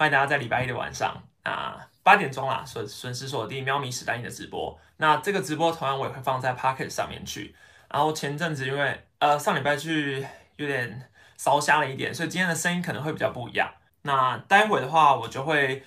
[0.00, 4.78] 欢迎大家在礼拜一的晚上啊八点钟啦，准准时锁定喵咪史丹尼的直播。
[4.98, 7.52] 那这个直播同样我也会放在 Pocket 上面去。
[7.90, 10.24] 然后前阵子因为呃上礼拜去
[10.54, 13.68] 有点烧瞎了一点，所以今天的声音可能会比较不一样。
[14.02, 15.82] 那待会的话，我就会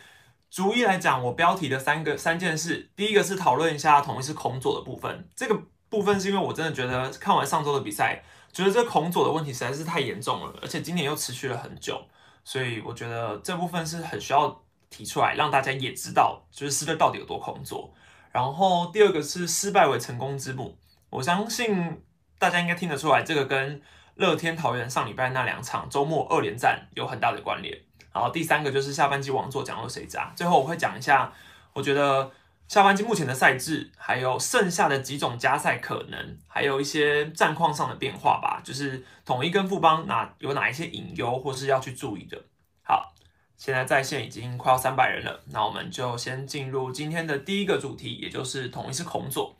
[0.49, 2.89] 逐一来讲我标题的三个三件事。
[2.97, 5.57] 第一个是讨论一下同一是孔左的部分，这个
[5.87, 8.21] 部分是因为我真的觉得看完上周的比赛。
[8.51, 12.05] 觉得这孔左的问题实在是太严重了，而且今年又持续了很久，
[12.43, 17.93] 所以我觉得这部分是很需要提出来，让大家也知道，就是狮队到底有多孔左。
[18.31, 20.77] 然后第二个是失败为成功之母，
[21.09, 22.01] 我相信
[22.37, 23.81] 大家应该听得出来，这个跟
[24.15, 27.77] 乐天桃园上礼拜那两场周末二连战有很大的关联。
[28.13, 31.33] 然后第三个就是下半季王座讲到谁家，最后我会讲一下，
[31.73, 32.31] 我觉得。
[32.71, 42.41] 下半季目前的赛制，还有剩下的几种加赛可能，还有一些战况上的变化吧，就是统一跟富邦哪有哪一些隐忧，或是要去注意的。
[42.81, 43.13] 好，
[43.57, 49.53] 现在在线已经快要三百人了，那我们就先进入今天的第一个主题，也就是统一是孔左。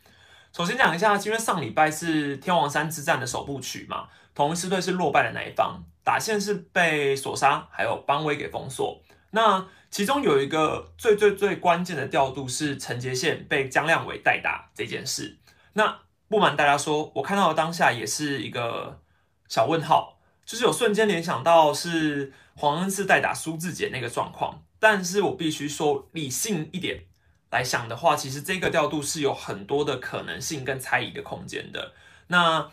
[0.54, 9.02] 首先讲一下，因为上礼拜是天王山之战的首部曲嘛，统一狮队是落败的那一方，打线是被索杀，还有邦威给封锁。
[9.32, 15.38] 那其中有一个最最最关键的调度是陈杰宪被江亮伟代打这件事。
[15.74, 19.02] 那不瞒大家说，我看到的当下也是一个
[19.50, 24.64] 小问号，就是有瞬间联想到是黄恩赐代打苏志杰那个状况。
[24.80, 27.04] 但是我必须说理性一点
[27.50, 31.92] 来想的话，其实这个调度是有很多的可能性跟猜疑的空间的。
[32.28, 32.72] 那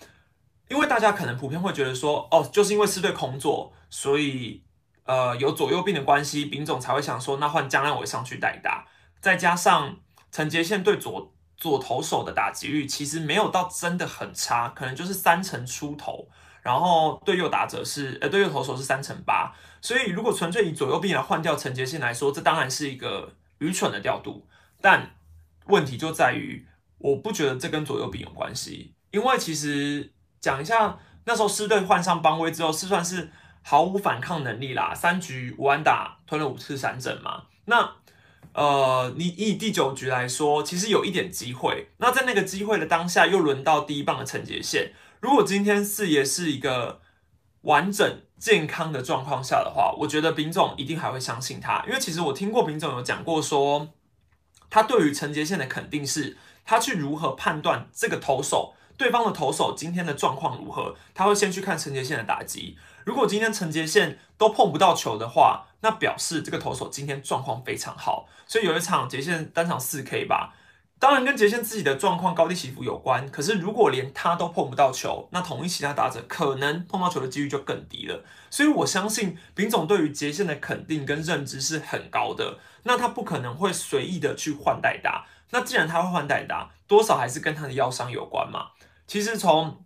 [0.68, 4.62] 因为大家可能普遍会觉得说，哦，就是因为是对空座，所以。
[5.08, 8.86] 呃，有左右臂的关系，丙总才会想说，那换江亮伟上去代打，
[9.22, 9.96] 再加上
[10.30, 16.28] 陈杰宪对左左投手的打击率其实没有到真的很差，可能就是三成出头，
[16.60, 19.50] 然后对右打者是，呃，对右投手是三成八，
[19.80, 24.46] 所以如果纯粹以左右臂来换掉陈杰宪来说，这当然是一个愚蠢的调度，
[24.82, 25.14] 但
[25.68, 26.66] 问题就在于，
[26.98, 33.30] 我不觉得这跟左右臂有关系，因为其实讲一下那时候狮队换上邦威之后，是算是。
[33.62, 37.44] 毫无反抗能力啦，三局五安打吞了五次三振嘛。
[37.66, 37.92] 那
[38.54, 41.90] 呃，你以第九局来说，其实有一点机会。
[41.98, 44.92] 那在那个机会的当下，又轮到第一棒的陈杰宪。
[45.20, 47.00] 如果今天四爷是一个
[47.62, 53.88] 完整健康的状况下的话，我觉得丙总一定还会相信他，因为其实我听过丙总有讲过，说
[54.70, 62.76] 他对于陈杰宪的肯定是，他去如何判断这个投手，对方的投手今天的状况如何，他会先去看陈杰宪的打击。
[63.08, 68.28] 如果今天陈杰线都碰不到球的话，那表示这个投手今天状况非常好。
[68.46, 70.52] 所以有一场杰宪单场四 K 吧，
[70.98, 73.26] 当然跟杰宪自己的状况高低起伏有关。
[73.30, 78.22] 可是如果连他都碰不到球，那同一其他打者可能碰到球的几率就更低了。
[78.50, 82.58] 所以我相信丙总对于杰宪的肯定跟认知是很高的。
[82.82, 85.24] 那他不可能会随意的去换代打。
[85.48, 88.66] 那既然他会换代打，多少还是跟他的腰伤有关嘛。
[89.06, 89.82] 其实从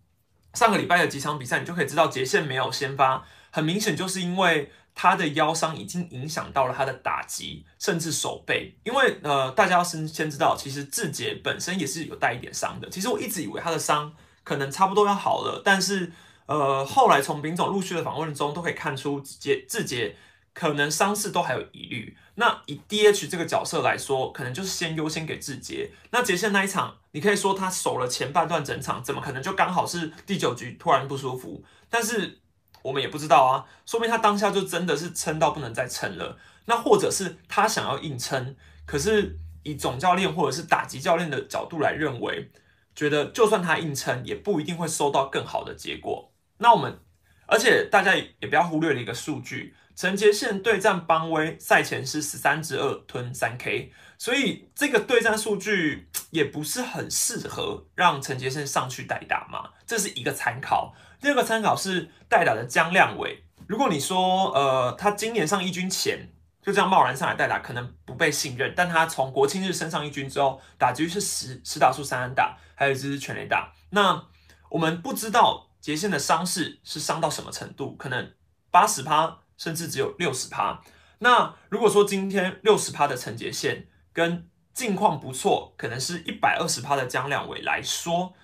[0.55, 8.75] 上个礼拜的几场比赛，你就可以知道杰线没有先发，很明显就是因为他的腰伤已经影响到了他的打击，甚至手背。
[8.85, 12.91] 因为呃，大家要先先知道，其实志杰本身也是有带一点伤的。
[12.91, 14.13] 其实我一直以为他的伤
[14.45, 16.13] 可能差不多要好了，但是
[16.47, 20.15] 呃，后来从丙总陆续的访问中都可以看出，杰志杰
[20.55, 22.17] 可能伤势都还有疑虑。
[22.35, 25.91] 那以 DH 这个角色来说，可能就是先优先给志杰。
[26.11, 31.63] 那杰线那一场，你可以说他守了前半段整场，怎么可能就刚好是第九局突然不舒服？
[31.91, 32.41] 但是
[32.83, 36.39] 我们也不知道啊，说明他当下就真的是撑到不能再撑了。
[36.65, 42.51] 那或者是他想要硬撑，可是以总教练或者是打击教练的角度来认为，
[42.95, 46.33] 觉得就算他硬撑，也不一定会收到更好的结果。
[46.59, 46.99] 那我们，
[47.47, 49.75] 而且大家也不要忽略了一个数据。
[49.95, 60.95] 陈杰宪对战邦威赛前是十三支二吞三 K，所以这个对战数据也不是很适合让陈杰宪上去代打嘛，这是一个参考。
[61.21, 66.31] 第二个参考是代打的江亮伟，如果你说呃他今年上一军前
[66.63, 73.73] 就这样贸然上来代打，可能不被信任，但他从国庆日升上一军之后，打局是十十打数三安打，还有一支全垒打。
[73.91, 74.25] 那
[74.71, 78.33] 我们不知道杰宪的伤势是伤到什么程度，可能
[78.71, 79.42] 八十趴。
[79.63, 80.83] 甚至只有六十趴。
[81.21, 88.35] 那如果说今天六十趴的陈杰宪跟近况不错，可能是一百二十趴的江亮伟来说，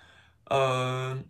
[0.45, 1.21] 呃，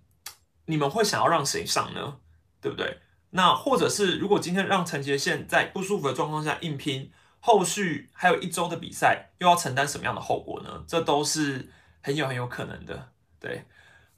[0.66, 2.18] 你们会想要让谁上呢？
[2.60, 2.98] 对不对？
[3.30, 10.84] 那或者是如果今天让陈杰宪在不舒服的状况下硬拼，后续还有一周的比赛，又要承担什么样的后果呢？
[10.86, 13.08] 这都是很有很有可能的。
[13.40, 13.64] 对，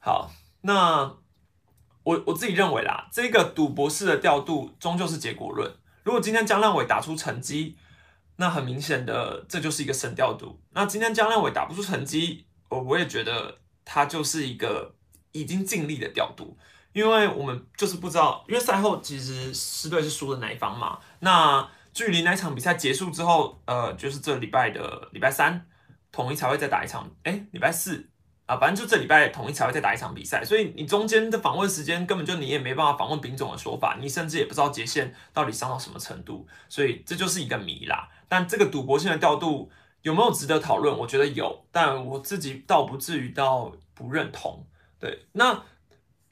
[0.00, 0.32] 好，
[0.62, 1.16] 那。
[2.10, 5.72] 我我自己认为啦，这个赌博式的调度终究是结果论。
[6.02, 7.76] 如果今天江亮伟打出成绩，
[8.34, 10.60] 那很明显的，这就是一个神调度。
[10.72, 14.92] 那今天江亮伟打不出成绩，我我也觉得他就是一个
[15.30, 16.58] 已经尽力的调度，
[16.92, 20.98] 因为我们就是不知道，因为赛后其实狮队是输的那一方嘛。
[21.20, 25.64] 那距离那场比赛结束之后，呃，就是这礼拜的礼拜三，
[26.10, 28.09] 统一才会再打一场，哎，礼拜四。
[28.50, 38.08] 啊，反正就这礼拜统一才会再打一场比赛，所以你中间的访问时间根本就你也没办法访问丙总的说法，你甚至也不知道杰线到底伤到什么程度，所以这就是一个谜啦。
[38.28, 39.70] 但这个赌博性的调度
[40.02, 40.98] 有没有值得讨论？
[40.98, 44.66] 我觉得有，但我自己倒不至于到不认同。
[44.98, 45.62] 对，那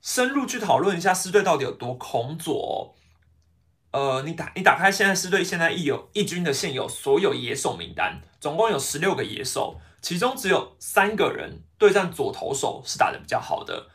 [0.02, 2.96] 深入去讨论一下狮队到底有多恐左？
[3.92, 9.80] 呃，你打你打开现在狮队现在一有一军的现有所有野手名单，总共有十六个野手。
[10.00, 13.88] 其中只有三个人对战左投手是打的比较好的，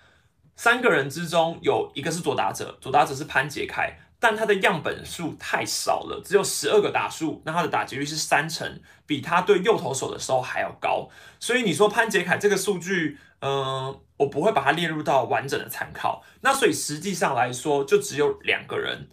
[0.56, 11.10] 三个人之中有一个是左打者，左打者是潘杰凯，但他的样本数太少了，只有十二个打数，那他的打击率是三成，比他对右投手的时候还要高，
[11.40, 19.10] 所以你说潘杰凯这个数据，嗯，我不会把它列入到完整的参考，那所以实际上来说，就只有两个人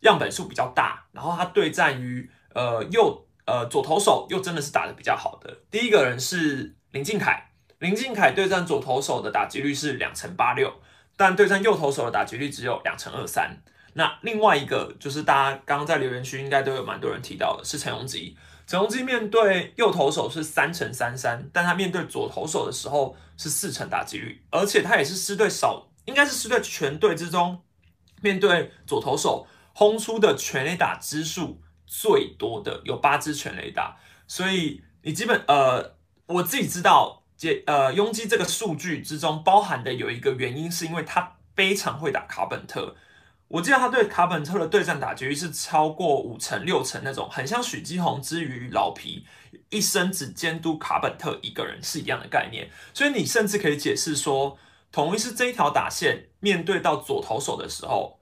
[0.00, 3.24] 样本数比较大，然后他对战于呃右。
[3.48, 5.56] 呃，左投手又真的是打的比较好的。
[5.70, 10.70] 第一个人是林敬凯，林敬凯对战左投手的打击率是两成八六，
[11.16, 13.56] 但对战右投手的打击率只有两成二三。
[13.94, 18.36] 那另外一个就是大家刚刚在留言区应该都有蛮多人提到的，是陈荣基。
[18.66, 27.62] 陈荣基面对右投手是三成三三，但他面对左投手的时候是四成打击率，而且他也是师队少，应该是师队全队之中
[28.20, 31.62] 面对左投手轰出的全垒打支数。
[31.88, 33.96] 最多的有八支全雷打，
[34.26, 35.96] 所以你基本呃，
[36.26, 42.94] 我自己知道，这呃拥挤这个数据之中包含的有一个原因，是因为他非常会打卡本特。
[43.48, 49.24] 我记得他对卡本特的对战打击率是超过五成六成那种，很像许基宏之于老皮
[49.70, 52.68] 一生只监督卡本特一个人是一样的概念。
[52.92, 54.58] 所以你甚至可以解释说，
[54.92, 58.17] 同一是这一条打线面对到左投手的时候。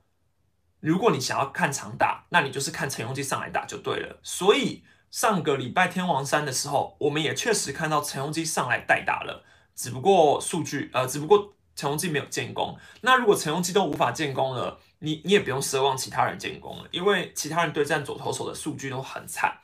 [0.86, 4.20] 如果你想要看长打，那你就是看陈永基上来打就对了。
[4.22, 9.42] 所以上个礼拜天王山的时候，我们也确实看到陈永基上来代打了，
[9.74, 12.78] 只不过数据呃，只不过陈永基没有建功。
[13.00, 19.58] 那如果陈永基都无法建功了，你你也不用奢望其他人建功了，因为其他人对战左投手的数据都很惨。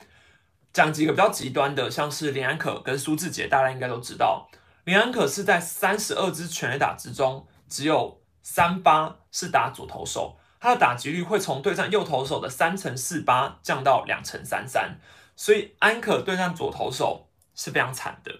[0.73, 4.49] 讲几个比较极端的，像是林安可跟苏志杰，大家应该都知道，
[4.83, 10.37] 林安可是在三十二支全垒打之中，只有三八是打左投手。
[10.63, 14.97] 他的打击率会从对战右投手的三成四八降到两成三三，
[15.35, 18.31] 所以安可对战左投手是非常惨的。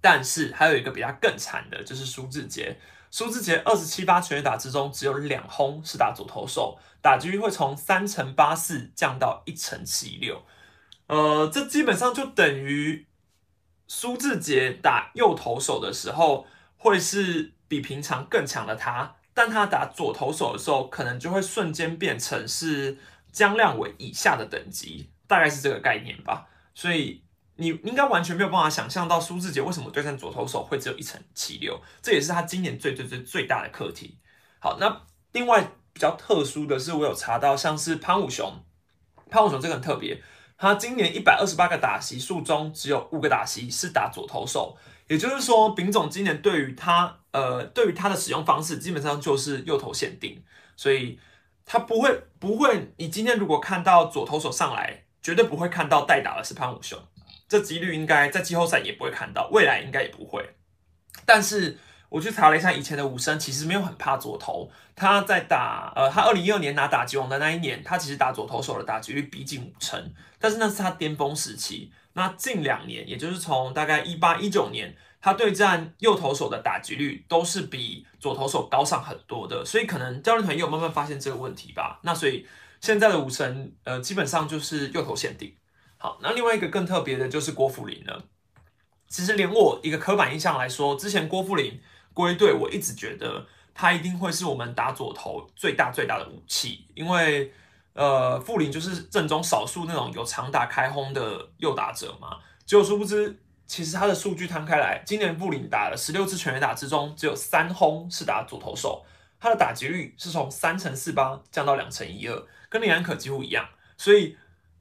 [0.00, 2.80] 但是还有一个比他更惨的，就是苏志杰。
[3.10, 10.42] 苏志杰二十七发全垒打之中，只有两轰是打左投手，打击率会从三成八四降到一成七六。
[11.08, 13.06] 呃，这基本上就等于
[13.86, 16.46] 苏志杰打右投手的时候，
[16.78, 19.16] 会是比平常更强的他。
[19.34, 22.96] 但他打左投手的时候，可能就会瞬间变成是
[23.32, 26.46] 江亮伟以下的等级，大概是这个概念吧。
[26.72, 27.24] 所以
[27.56, 34.18] 你应该完全没有办法想象到苏志杰为什么对战左投手会只有一层气流，这也是他今年最最最最大的课题。
[34.60, 38.64] 好，那另外比较特殊的是，我有查到像是潘武雄，
[39.28, 40.22] 潘武雄这个很特别，
[40.56, 44.76] 他今年一百二十八个打席数中，只有五个打席是打左投手。
[45.06, 50.42] 也就是说，丙总今年对于他，呃，对于他的使用方式，基本上就是右投限定，
[50.76, 51.20] 所以
[51.66, 56.98] 他不会不会，你今天如果看到左投手上来，绝对不会看到代打的是潘武雄，
[57.46, 60.56] 这几率应该在季后赛也不会看到，未来应该也不会。
[61.26, 71.92] 但是我去查了一下以前的武生，其实没有很怕左投，他在打，呃，他二零一二年拿打击王的那一年，他其实打左投手的打击率逼近五成，但是那是他巅峰时期。
[72.14, 81.98] 那近两年，也就是从大概一八一九年，他对战右投手的打击率都是比左投手高上很多的，所以可能教练团也有慢慢发现这个问题吧。
[82.02, 82.46] 那所以
[82.80, 85.54] 现在的武神，呃，基本上就是右投限定。
[85.98, 88.24] 好，那另外一个更特别的就是郭富林了。
[89.08, 91.80] 其实连我一个刻板印象来说，之前郭富林
[92.12, 97.52] 归队，我一直觉得他一定会是我们打左投最大最大的武器，因为。
[97.94, 102.38] 呃，富林就是正中少数那种有长打开轰的右打者嘛。
[102.66, 109.04] 结果殊不知，其实他的数据摊开来，今年富林打了十六次全垒打之中，只有三轰是打左投手，
[109.38, 113.68] 他的打击率是从三成四八降到两成一二，跟林安可几乎一样。
[113.96, 114.36] 所以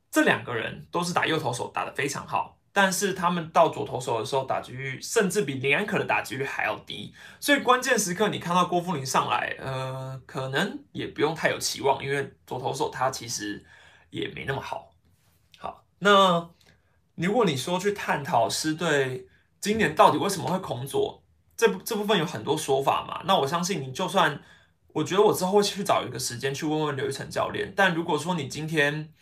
[0.10, 2.58] 这两个人都是打右投手，打得非常好。
[2.74, 13.63] 但是他们到左投手的时候，打击率甚至比林安可的打击率还要低，所以关键时刻你看到郭富林上来，呃，可能也不用太有期望，因为左投手他其实
[14.10, 14.92] 也没那么好。
[15.60, 16.50] 好，那
[17.13, 19.27] 如果你说去探讨狮队
[19.62, 21.24] 今年到底为什么会空左，
[21.56, 23.22] 这这部分有很多说法嘛。
[23.25, 24.42] 那我相信你就算，
[24.88, 27.72] 我觉得我之后会去找一个时间去问问刘玉成教练。
[27.75, 29.13] 但如果说你今天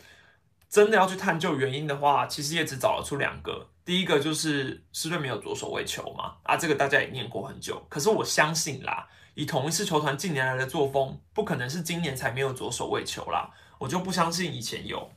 [0.72, 3.68] 真的要去探究原因的话，其实也只找得出两个。
[3.84, 7.86] 第一个就是狮队没有左手位球嘛，啊，这个大家也念过很久。
[7.90, 13.52] 可是我相信啦，以同一支球团近年来的作风，不可能是今年才没有左手位球啦。
[13.80, 15.12] 我就不相信以前有，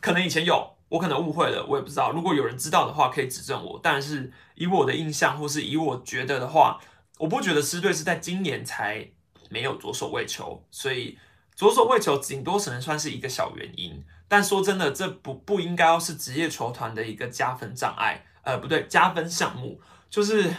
[0.00, 2.10] 可能以前有，我可能误会了，我也不知道。
[2.10, 3.78] 如果有人知道的话，可以指正我。
[3.80, 6.80] 但是以我的印象，或是以我觉得的话，
[7.18, 9.08] 我不觉得狮队是在今年才
[9.48, 11.16] 没有左手位球，所以
[11.54, 14.02] 左手位球顶多只能算是一个小原因。
[14.34, 19.80] 但说真的，这不不应该要是职业球团的一个加分障碍，呃，不对，加分项目。
[20.10, 20.52] 就是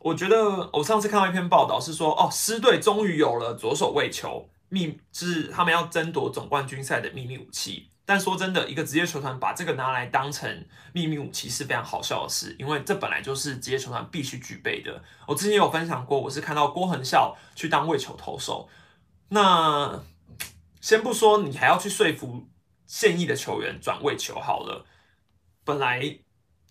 [0.00, 4.50] 我觉得我上次看到一篇报道是说，哦，狮队终于有了左手位球。
[4.68, 15.00] 秘就是他们要争夺总冠军赛的秘密武器，但说真的，一个职业球团把这个拿来当成秘密武器是非常好笑的事，因为这本来就是职业球团必须具备的。
[15.28, 18.68] 我之前有分享过，我是看到郭恒孝去当位球投手，
[19.28, 20.02] 那
[20.80, 22.48] 先不说你还要去说服
[22.88, 24.84] 现役的球员转位球好了，
[25.62, 26.18] 本来。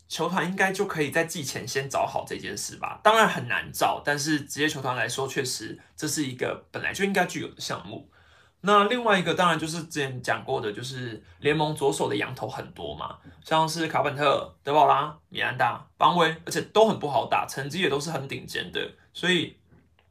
[0.09, 8.09] 球团应该就可以在季前先找好这件事吧，当然很难找，但是职业球团来说，确实这是一个本来就应该具有的项目。
[8.61, 18.89] 那另外一个当然就是之前讲过的，就是联盟左手的羊头很多嘛，像是卡本特、德保拉、米兰达、邦威，而且都很不好打，成绩也都是很顶尖的。
[19.11, 19.57] 所以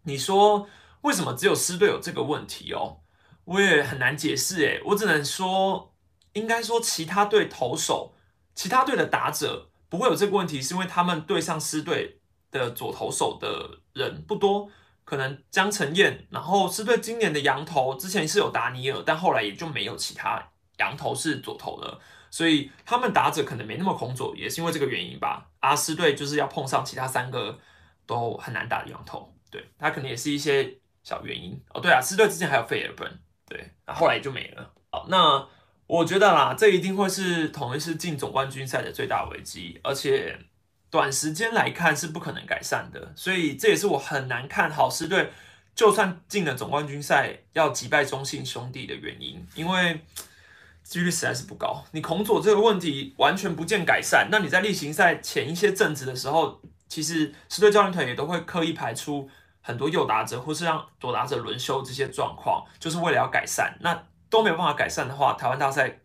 [0.03, 0.69] 你说
[1.01, 3.01] 为什么只有狮队有这个问题哦？
[3.47, 5.95] 我也很难解释诶，我只能说，
[6.37, 8.15] 应该说其他队投手、
[8.55, 9.71] 其他队的打者。
[9.89, 12.19] 不会有这个问题，是因为他们对上狮队
[12.51, 14.69] 的左投手的人不多，
[15.05, 20.45] 可能江承彦，然后狮队今年的羊头之前是有达尼尔，但后来也就没有其他
[20.79, 22.01] 羊头是左投了，
[22.33, 25.49] 所以他们打者可能没那么空左，也是因为这个原因吧。
[25.61, 27.57] 阿狮队就是要碰上其他三个
[28.07, 31.81] 都很难打的羊头，对他可能也是一些小原因哦。
[31.81, 34.73] 对啊，狮队之前还有费尔本，对，后来就没了。
[34.91, 35.49] 好，那。
[35.87, 40.37] 我觉得啦，这一定会是同一次进总冠军赛的最大危机，而且
[40.91, 45.31] 短时间来看是不可能改善的，所以这也是我很难看好狮队
[45.77, 50.01] 就算进了总冠军赛要击败中信兄弟的原因，因为
[50.83, 51.85] 几率实在是不高。
[51.93, 64.03] 你孔左这个问题完全不见改善，那你在例行赛前一些阵子的时候，其实狮队教练团也都会刻意排出很多右打者或是让左打者轮休这些状况，就是为了要改善那。
[64.29, 66.01] 都没有办法改善的话，台湾大赛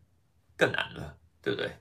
[0.58, 1.78] 更难了，对不对？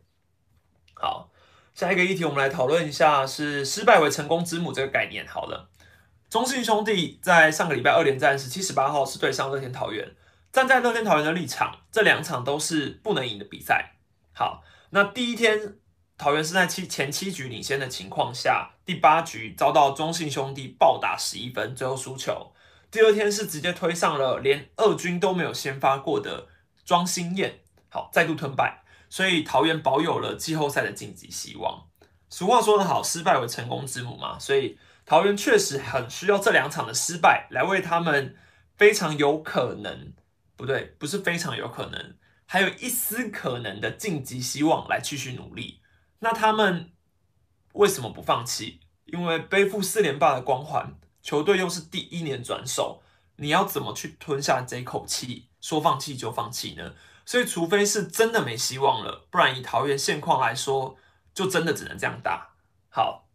[0.95, 1.31] 好，
[1.75, 5.27] 下一个议题，我们来讨论一下是失败为成功之母这个概念。
[5.27, 5.71] 好了，
[6.29, 10.15] 中信兄弟在上个礼拜二连战是七十八号是对上乐天桃园，
[10.53, 13.97] 站在乐天桃园的立场，这两场都是不能赢的比赛。
[14.33, 15.79] 好，那第一天
[16.19, 22.53] 桃园是在七前七局领先的情况下，第八局遭到中信兄弟暴打十一分，最后输球。
[22.91, 26.49] 第二天是直接推上了连二军都没有先发过的
[26.85, 31.87] 庄心燕，好再度吞败，所以桃园保有了季后赛的晋级希望。
[32.29, 38.37] 俗话说得好，失败为成功之母嘛，所以桃园确实很需要这两场的失败来为他们
[38.77, 40.13] 非常有可能，
[40.57, 42.17] 不对，不是非常有可能，
[42.47, 45.81] 还有一丝可能的晋级希望来继续努力。
[46.19, 46.91] 那他们
[47.75, 48.81] 为什么不放弃？
[49.05, 50.97] 因为背负四连霸的光环。
[51.23, 53.03] 球队又是第一年转手，
[53.37, 55.49] 你要怎么去吞下这口气？
[55.61, 56.95] 说放弃就放弃呢？
[57.27, 60.97] 所以，除非是真的没希望了，不然以桃园现况来说，
[61.33, 62.55] 就真的只能这样打。
[62.89, 63.29] 好，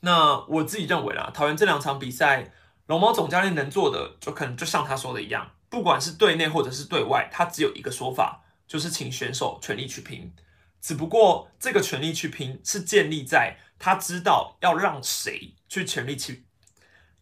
[0.00, 2.52] 那我自己认为啦，桃园这两场比赛，
[2.86, 10.34] 龙猫总教练能做的，就可能就像他说的一样，不管是对内或者是对外，他只有一个说法，就是请选手全力去拼。
[10.80, 16.45] 只不过这个全力去拼，是建立在他知道要让谁去全力去。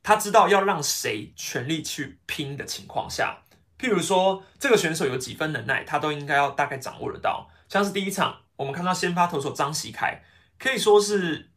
[0.05, 3.43] 他知道要让谁全力去拼的情况下，
[3.79, 7.49] 譬如说这个选手有几分能耐，他都应该要大概掌握得到。
[7.71, 10.23] 像是第一场，我们看到先发投手张喜凯，
[10.59, 11.51] 可以说是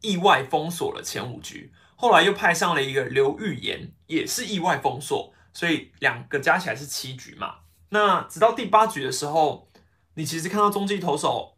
[0.00, 7.60] 意外封锁了前五局，后来又派上了一个刘玉言，也是意外封锁，所以两个加起来是七局嘛。
[7.90, 9.68] 那直到第八局的时候，
[10.14, 11.56] 你其实看到中继投手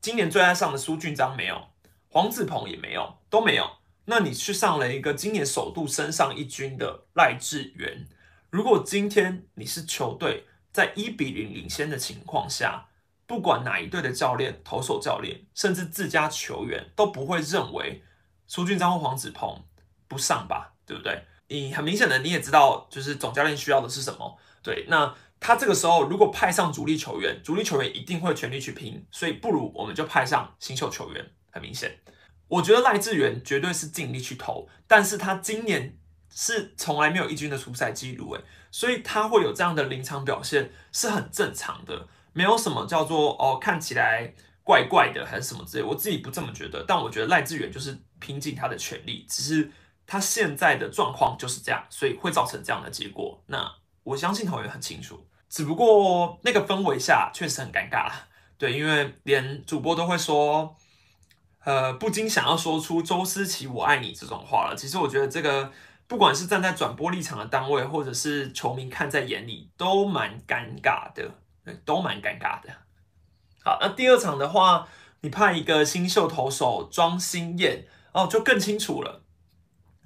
[0.00, 1.68] 今年最爱上的苏俊章没有，
[2.08, 3.81] 黄子鹏也没有，都没有。
[4.04, 8.08] 那你去上了一个今年首度升上一军的赖志源，
[8.50, 12.88] 如果今天你是球队在一比零领先的情况下，
[13.26, 18.02] 不管哪一队的教练、投手教练，甚至自家球员都不会认为
[18.46, 19.64] 苏俊章或黄子鹏
[20.08, 21.24] 不上吧，对不对？
[21.48, 24.38] 你很明显的你也知道，就是总教练需要的是什么。
[24.62, 31.30] 对，那他这个时候如果派上主力球员，主力球员一定会全力去拼，所以不如我们就派上新秀球员。
[31.50, 31.98] 很明显，
[32.52, 35.96] 我觉得赖志源绝对是尽力去投，但是他今年
[36.28, 49.70] 是从来没有一军的出赛记录，诶，所以他会有这样的临场表现是很正常的，没有什么叫做哦看起来怪怪的还是什么之类，我自己不这么觉得，但我觉得赖志源就是拼尽他的全力，只是
[50.06, 53.42] 他现在的状况就是这样，所以会造成这样的结果。
[53.46, 53.66] 那
[54.02, 55.26] 我相信投员很清楚。
[55.48, 58.10] 只不过那个氛围下确实很尴尬，
[58.58, 60.74] 对，因为连主播都会说，
[61.64, 64.74] 呃，不禁想要说出周思琪我爱你这种话了。
[64.76, 65.70] 其实我觉得这个
[66.06, 71.30] 不管是站在转播立场的单位，或者是球迷看在眼里，都蛮尴尬的，
[71.64, 72.68] 对，都蛮尴尬的。
[73.64, 74.88] 好，那第二场的话，
[75.20, 79.22] 你派一个新秀投手庄心燕，哦，就更清楚了。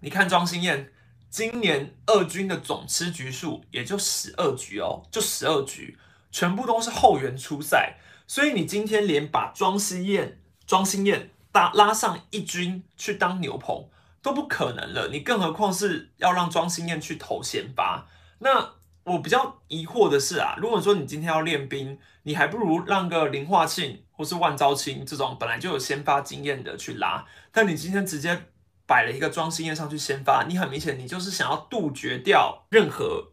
[0.00, 0.92] 你看庄心燕。
[1.28, 5.98] 今年二军的总吃局数也就十二局哦，就十二局，
[6.30, 13.88] 全部都是后援出赛，所以你今天连把庄心燕、庄心燕拉拉上一军去当牛棚
[14.20, 18.06] 都不可能了，你更何况是要让庄心燕去投先发？
[18.40, 28.42] 那我比较疑惑的是啊，如果说你今天要练兵，你还不如让个林化庆或是万昭清这种本来就有先发经验的去拉，但你今天直接。
[28.88, 33.32] 摆了一个庄心燕上去先发，你很明显，你就是想要杜绝掉任何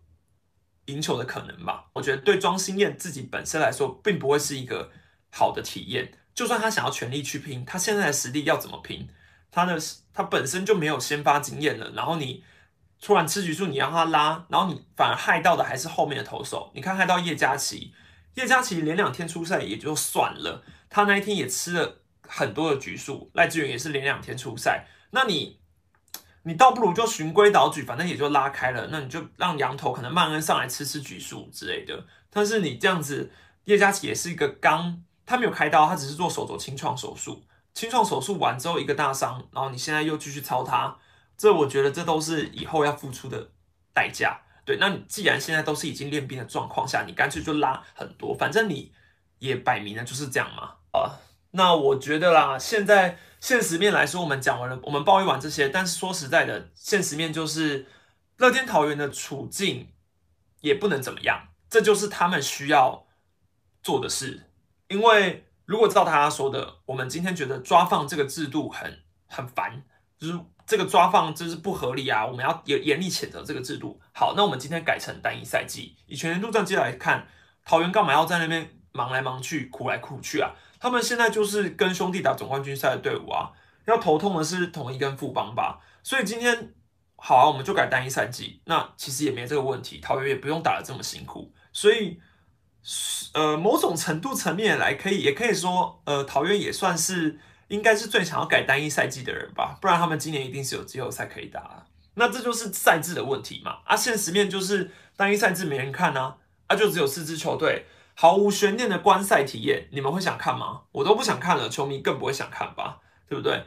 [0.85, 1.85] 赢球的可能吧？
[1.93, 4.89] 我觉得对庄心燕自己本身来说，并不会是一个
[5.29, 6.11] 好的体验。
[6.33, 9.07] 就算他想要全力去拼，他现在的实力要怎么拼？
[9.51, 9.79] 他的
[10.13, 12.43] 他本身就没有先发经验了，然后你
[12.99, 16.71] 突然吃局数，你让他拉，然后你反而害到的还是后面的投手。
[16.73, 17.93] 你看害到叶嘉琪，
[18.35, 23.29] 叶嘉琪连两天出赛也就算了，他那一天也吃了很多的局数。
[23.33, 24.87] 赖志远也是连两天出赛。
[25.11, 25.59] 那你，
[26.43, 28.87] 你倒不如就循规蹈矩，反正也就拉开了。
[28.91, 32.07] 那你就让羊头可能曼恩上来吃吃局数之类的。
[32.31, 33.31] 但是你这样子，
[33.65, 37.43] 叶嘉琪也是一个刚，他没有开刀，他只是做手肘清创手术。
[37.73, 40.97] 清创手术完之后一个大伤，然后你现在又继续操他，
[41.37, 43.49] 这我觉得这都是以后要付出的
[43.93, 44.41] 代价。
[44.65, 48.91] 对，那你既然现在都是已经练兵的状况下，你干脆就拉很多，反正你
[49.39, 50.75] 也摆明了就是这样嘛。
[50.91, 51.19] 啊，
[51.51, 53.17] 那我觉得啦，现在。
[53.43, 55.67] 现实面来说，我们讲完了，我们抱怨完这些。
[55.67, 57.85] 但是说实在的，现实面就是
[58.37, 59.91] 乐天桃园的处境
[60.61, 63.05] 也不能怎么样，这就是他们需要
[63.81, 64.43] 做的事。
[64.87, 69.83] 因为如果照他说的，我们今天觉得抓放这个制度很很烦，
[70.19, 73.99] 就是这个抓放就是不合理啊，我们要严严厉谴责这个制度。
[74.13, 77.27] 好，那我们今天改成单一赛季，以全年度战绩来看，
[77.65, 80.51] 桃园干嘛要在那边忙来忙去、苦来苦去啊？
[80.79, 83.51] 他们现在就是跟兄弟打总冠军赛的队伍啊，
[83.85, 86.73] 要头痛的是统一跟富邦吧，所以今天
[87.15, 92.19] 好啊，我们就改单一赛季，那其实也没这个问题，桃园也不用打得这么辛苦，所以
[93.33, 107.85] 呃，某种程度层面来可以，也可以说，呃，桃园也算是应该是最想要改单一赛季的人吧，不然他们今年一定是有季后赛可以打，那这就是赛制的问题嘛，啊，现实面就是单一赛制没人看啊，啊，就只有四支球队。
[108.15, 110.81] 毫无悬念的观赛体验，你们会想看吗？
[110.91, 113.63] 我都不想看了，球迷更不会想看吧，对不对？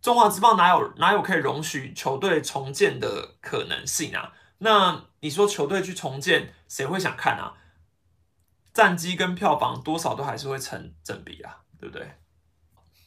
[0.00, 4.32] 中华职棒哪有哪有可以容许球队重建的可能性啊？
[4.58, 7.54] 那你说球队去重建，谁会想看啊？
[8.72, 12.06] 战绩跟票房多少都还是会成正比啊，对不对？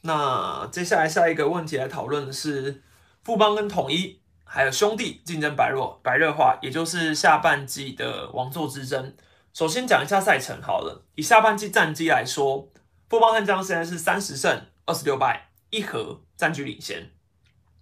[0.02, 2.82] 那接下来下一个问题来讨论的是
[3.22, 9.16] 富邦跟统一还有兄弟竞争白热白热化，也就是下半季的王座之争。
[9.54, 11.06] 首先讲一下赛程好了。
[11.14, 12.68] 以下半季战绩来说，
[13.08, 17.10] 富邦悍将现在是三十胜二十六败一和，占据领先。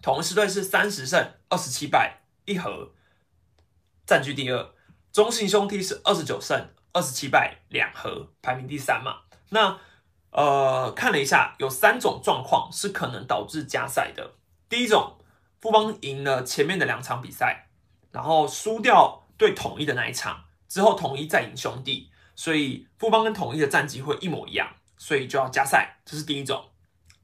[0.00, 2.92] 统一队是三十胜二十七败一和，
[4.06, 4.74] 占据第二。
[5.12, 9.22] 中信兄弟是二十九胜二十七败两和，排名第三嘛。
[9.50, 9.78] 那
[10.30, 14.34] 呃看了一下，有三种状况是可能导致加赛的。
[14.68, 15.18] 第一种，
[15.60, 17.68] 富邦赢了前面的两场比赛，
[18.10, 20.44] 然后输掉对统一的那一场。
[20.68, 26.70] 之后统一再赢兄弟，所以富邦跟统一的战绩会一模一样，所以就要加赛，这是第一种。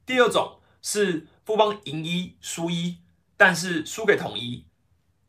[0.05, 2.99] 第二种是富邦赢一输一，
[3.35, 4.67] 但是输给统一，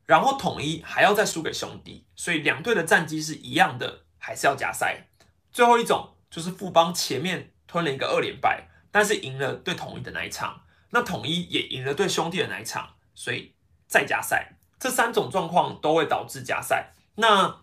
[0.05, 5.09] 然后统一还要再输给兄弟，所以两队的战绩是一样的，还是要加赛。
[5.51, 13.55] 最后一种就是富邦前面吞了一个二连败，但是赢了对统一的那一场，那统一也赢了对兄弟的那一场，所以
[13.89, 14.53] 再加赛。
[14.79, 16.93] 这三种状况都会导致加赛。
[17.17, 17.63] 那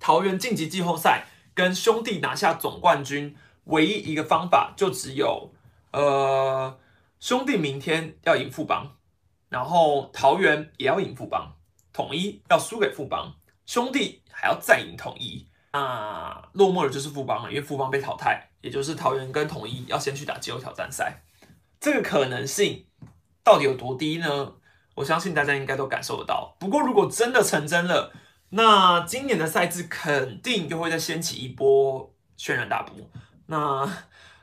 [0.00, 5.52] 桃园晋级季后赛跟兄弟拿下总冠军，唯一一个方法就只有，
[5.92, 6.78] 呃，
[7.20, 8.96] 兄弟明天要赢富邦，
[9.48, 11.54] 然后桃园也要赢富邦，
[11.92, 21.22] 统一要输给富邦，兄弟还要再赢统一，啊，落寞的就是富邦了，因为富邦被淘汰，也就是桃园跟统一要先去打季后挑战赛，
[21.78, 22.86] 这个可能性
[23.44, 24.54] 到底有多低呢？
[24.96, 26.56] 我相信大家应该都感受得到。
[26.58, 28.12] 不过如果真的成真了，
[28.50, 32.96] 那今年的赛制肯定又会再掀起一波轩然大波。
[33.46, 33.88] 那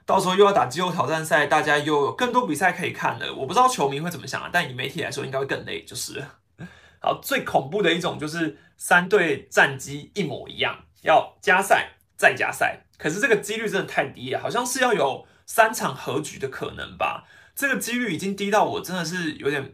[0.05, 3.35] 到时候又要打季后挑战赛，大家又有更多比赛可以看了。
[3.35, 5.83] 我不知道球迷会怎么想啊，但以媒体来说，应该会更累。
[5.83, 6.25] 就是
[7.01, 10.85] 好，最恐怖的一种就是三队战绩一模一样。
[11.07, 17.23] 要加赛再加赛，可是这个几率真的太低了，好像是要有三场和局的可能吧？
[17.55, 19.73] 这个几率已经低到我真的是有点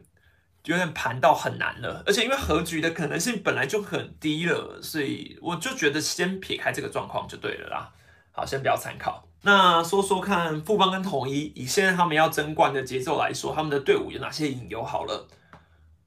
[0.66, 7.92] 有点盘到很难了，而且因为和局的可能性本来就很低了，所以我就觉得先撇开这个状况就对了啦。
[8.30, 9.28] 好，先不要参考。
[9.42, 14.82] 那说说看，富邦跟统一以现在他们要争冠的节奏来说，他们的队伍有哪些隐忧？
[14.84, 15.26] 好了，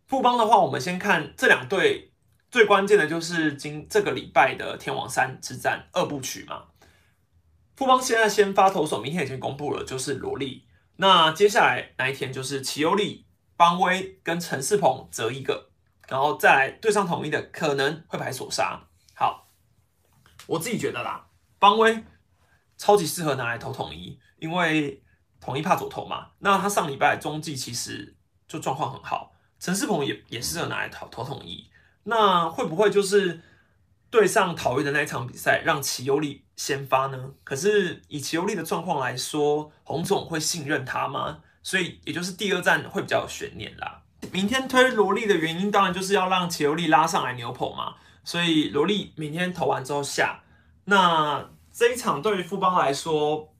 [0.07, 2.06] 富邦的话，我们先看这两队。
[2.57, 6.63] 最关键的就是今这个礼拜的天王山之战二部曲嘛。
[7.75, 10.65] 富邦现在先发投手，明天已经公布了，就是罗莉。
[10.95, 15.69] 那接下来那一天就是齐优利、邦威跟陈世鹏择一个，
[16.07, 18.87] 然后再来对上统一的，可能会排索杀。
[19.13, 19.51] 好，
[20.47, 21.27] 我自己觉得啦，
[21.59, 22.03] 邦威
[22.75, 25.03] 超级适合拿来投统一，因为
[25.39, 26.29] 统一怕左投嘛。
[26.39, 28.15] 那他上礼拜中继其实
[28.47, 31.69] 就状况很好，陈世鹏也也适合拿来投投统一。
[32.09, 33.41] 那会不会就是
[34.09, 37.31] 对上桃园的那一场比赛，让齐优利先发呢？
[37.43, 41.39] 可是以齐优利的状况来说，洪总会信任他吗？
[41.61, 44.03] 所以也就是第二站会比较有悬念啦。
[44.31, 47.95] 明天推罗莉的原因，当然就是要让齐优利拉上来牛棚嘛。
[48.23, 50.43] 所以罗莉明天投完之后下，
[50.85, 53.53] 那这一场对于富邦来说，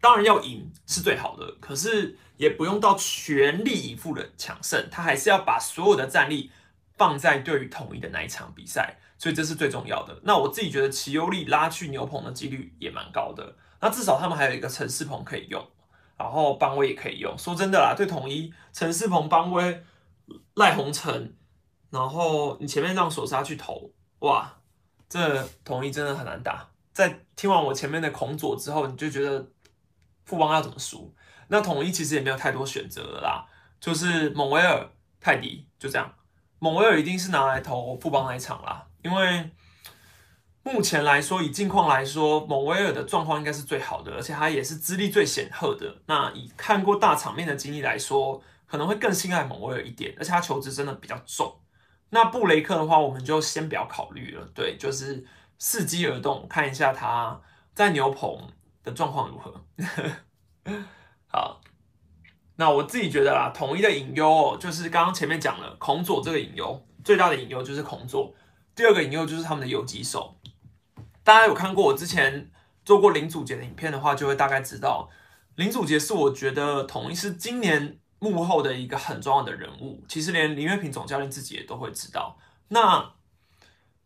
[0.00, 6.50] 当然要赢是最好的，可是也不用到全力以赴的抢胜，他还是要把所有的战力。
[7.00, 10.20] 放在对于统一的那一场比赛，所以这是最重要的。
[10.22, 13.56] 那我自己觉得齐优利拉去牛棚的几率也蛮高的。
[13.80, 15.66] 那至少他们还有一个陈世鹏可以用，
[16.18, 17.34] 然后邦威也可以用。
[17.38, 19.82] 说真的啦，对统一陈世鹏、邦威、
[20.56, 21.32] 赖鸿成，
[21.88, 24.60] 然后你前面让索沙去投，哇，
[25.08, 26.68] 这统一真的很难打。
[26.92, 29.48] 在听完我前面的孔左之后，你就觉得
[30.26, 31.16] 富邦要怎么输？
[31.48, 33.46] 那统一其实也没有太多选择了啦，
[33.80, 34.86] 就是蒙维尔、
[35.18, 36.14] 泰迪就这样。
[36.60, 39.50] 蒙威尔一定是拿来投富邦那一场啦，因为
[40.62, 46.02] 目前来说，以近况来说，蒙威尔的状况应该是最好的，而且他也是资历最显赫的。
[46.06, 51.58] 那以看过大场面的经历来说，可能会更信赖蒙威尔一点，而且他球质真的比较重。
[52.10, 55.26] 那布雷克的话，我们就先不要考虑了，对，就是
[55.58, 57.40] 伺机而动，看一下他
[57.72, 58.38] 在牛棚
[58.84, 59.64] 的状况如何。
[61.26, 61.62] 好。
[62.60, 68.34] 那我自己觉得啦，统一的隐忧就是刚刚前面讲了孔佐这个隐忧，最大的隐忧就是孔佐。
[68.76, 70.36] 第二个隐忧就是他们的游击手。
[71.24, 72.50] 大家有看过我之前
[72.84, 75.08] 做过林祖杰的影片的话，就会大概知道
[75.56, 80.04] 林祖杰是我觉得统一是今年幕后的一个很重要的人物。
[80.06, 82.36] 其实连林月平总教练自己也都会知道。
[82.68, 83.12] 那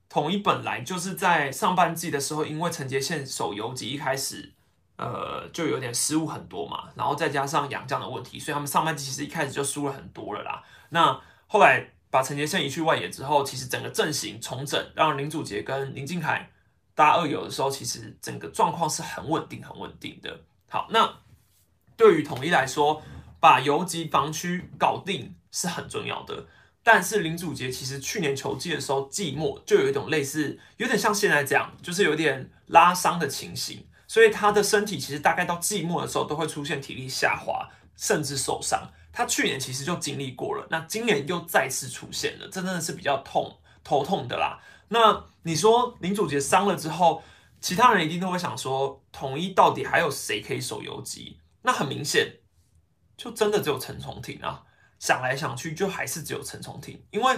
[0.08, 4.53] 统一本来就是在上半季的时候，因为陈杰宪守游击一开始。
[4.96, 10.62] 呃，就有点失误很多嘛，然后再加上养将的问题，所以他们上半季其实一开始就输了很多了啦。
[10.90, 16.48] 那后来把陈杰宪移去外野之后，其实整个阵型重整，让林祖杰跟林敬凯
[16.94, 20.40] 搭二友的时候，其实整个状况是很稳定、很稳定的。
[20.70, 21.12] 好，那
[21.96, 23.02] 对于统一来说，
[23.40, 26.46] 把游击防区搞定是很重要的。
[26.84, 33.86] 但是林祖杰其实去年球季的时候，季末就有一种类似，有点像现在这样，就是有点拉伤的情形。
[34.14, 38.88] 所以他的身体其实大概到季末的时候都会出现体力下滑，甚至受伤。
[39.12, 44.60] 他去年其实就经历过了，那今年又再次出现了，这真的是比较痛头痛的啦。
[44.86, 47.24] 那你说林祖杰伤了之后，
[47.60, 51.40] 其他人一定都会想说，统一到底还有谁可以守游击？
[51.62, 52.36] 那很明显，
[53.16, 54.62] 就真的只有陈崇廷啊。
[55.00, 57.36] 想来想去，就还是只有陈崇廷，因为。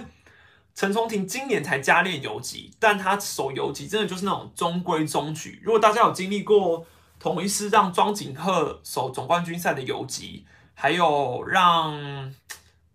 [0.77, 5.59] 陈松廷今年才加练游击，但他守游击真的就是那种中规中矩。
[5.65, 6.85] 如果大家有经历过
[7.19, 12.31] 同一师让庄景鹤守总冠军赛的游击，还有让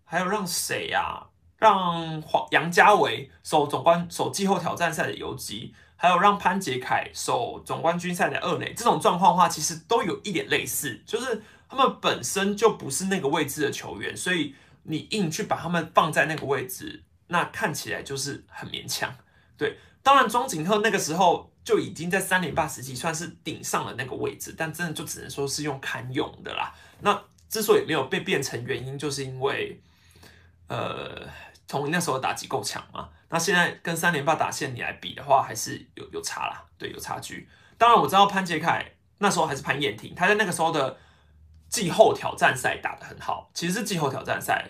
[0.04, 1.26] 还有让谁呀？
[1.58, 17.02] 让黄杨家伟守总冠守季后挑战赛的游击，还有让潘杰凯守总冠军赛的二垒，这种状况的话，其实都有一点类似，就是他们本身就不是那个位置的球员，所以你硬去把他们放在那个位置。
[17.32, 19.12] 那看起来就是很勉强，
[19.56, 19.76] 对。
[20.04, 26.74] 当然，庄景鹤那个时候就已经在三连霸时期算是顶上了那个位置，但真的就只能说是用堪用的啦。
[27.00, 29.80] 那之所以没有被变成原因，就是因为，
[30.66, 31.28] 呃，
[31.68, 33.08] 从那时候打击够强嘛。
[33.28, 37.48] 那现在跟三连霸打线你来比的话，还是有有差啦，对，有差距。
[37.78, 38.84] 当然我知道潘杰凯
[39.18, 40.98] 那时候还是潘燕婷，他在那个时候的
[41.68, 43.48] 季后挑战赛打得很好。
[43.54, 44.68] 其实是季后挑战赛，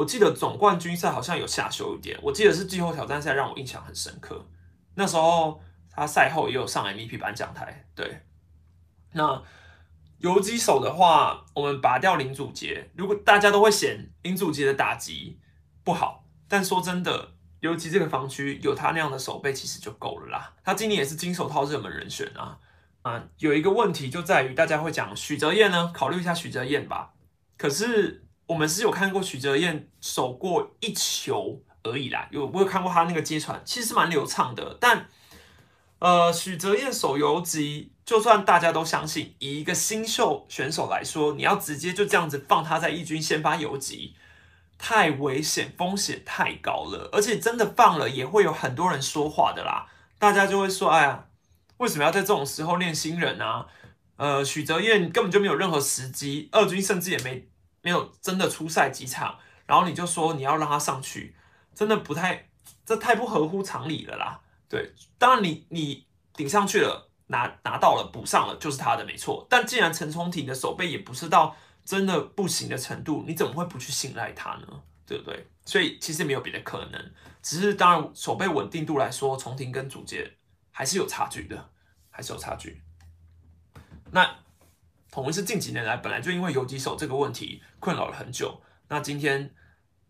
[0.00, 2.18] 我记得总冠军赛好像有下修一点。
[2.22, 4.46] 我记得是季后挑战赛让我印象很深刻。
[4.94, 5.60] 那时候
[5.90, 7.84] 他赛后也有上 MVP 颁奖台。
[7.94, 8.22] 对，
[9.12, 9.42] 那
[10.18, 12.90] 游击手的话，我们拔掉林祖杰。
[12.96, 15.38] 如果大家都会嫌林祖杰的打击
[15.84, 17.32] 不好，但说真的。
[17.60, 20.54] 尤其这个防区有他那样的手背，其实就够了啦。
[20.64, 22.58] 他今年也是金手套热门人选啊。
[23.02, 27.12] 啊，有一个问题就在于大家会讲许哲彦呢，考虑一下许哲彦吧。
[27.58, 34.76] 可是我们是有看过许哲彦守过一球而已啦，有我有看过他那个接传，其实蛮流畅的。
[34.80, 35.06] 但
[36.00, 44.16] 呃，许哲彦守游击，就算大家都相信，以一个新秀选手来说，你要直接就这样子放他在一军先发游击。
[44.76, 49.86] 太危险，风险太高了，而且真的放了也会有很多人说话的啦。
[50.18, 51.26] 大家就会说：“哎呀，
[51.76, 53.68] 为什么要在这种时候练新人啊？”
[54.16, 57.46] 呃，许哲彦根本就没有任何时机，二军甚至也没
[57.82, 61.36] 没有真的出赛几场，然后你就说你要让他上去，
[61.74, 62.48] 真的不太，
[62.84, 64.40] 这太不合乎常理了啦。
[64.68, 69.46] 对，当然你你顶上去了，拿拿到了补上了，就是他的没错。
[69.50, 71.56] 但既然陈冲庭的手背也不是到。
[71.82, 74.82] 真的不行的程度，你怎么会不去信赖他呢？
[75.06, 75.48] 对不对？
[75.64, 77.12] 所以其实没有别的可能，
[77.42, 80.30] 只是当然手背稳定度来说，重庭跟主杰
[80.70, 81.70] 还是有差距的，
[82.10, 82.82] 还是有差距。
[84.12, 84.38] 那
[85.10, 89.52] 统一是近几年来本来就因为游击手这个问题困扰了很久，那今天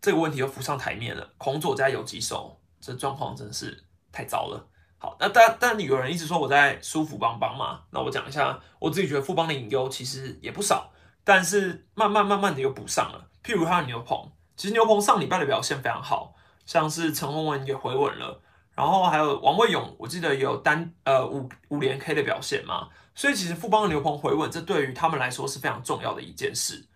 [0.01, 4.67] 这个问题又浮上台面了，孔左加游击手，这状况真是太糟了。
[4.97, 10.91] 好，那但但有人一直说我在舒服邦邦嘛，那我讲一下，我自己觉得富邦的隐忧其实也不少。
[11.23, 16.35] 但是慢慢慢慢的又补上了，譬如他的牛棚，其实牛棚上礼拜的表现非常好，
[16.65, 18.41] 像是陈宏文也回稳了，
[18.75, 26.87] 然后还有王卫勇，我记得有单呃五五连 K 的表现嘛，所以其实富邦的牛棚回稳，这对于他们来说是非常重要的一件事。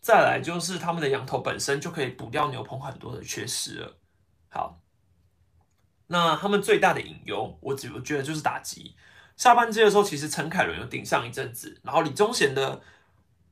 [0.00, 3.96] 再来就是他们的羊头本身就可以补掉牛棚很多的缺失了。
[4.50, 4.80] 好，
[6.06, 8.94] 那他们最大的隐忧，我只我觉得就是打击。
[9.36, 12.80] 下半季的时候，其实陈凯伦有顶上一阵子，然后李宗贤的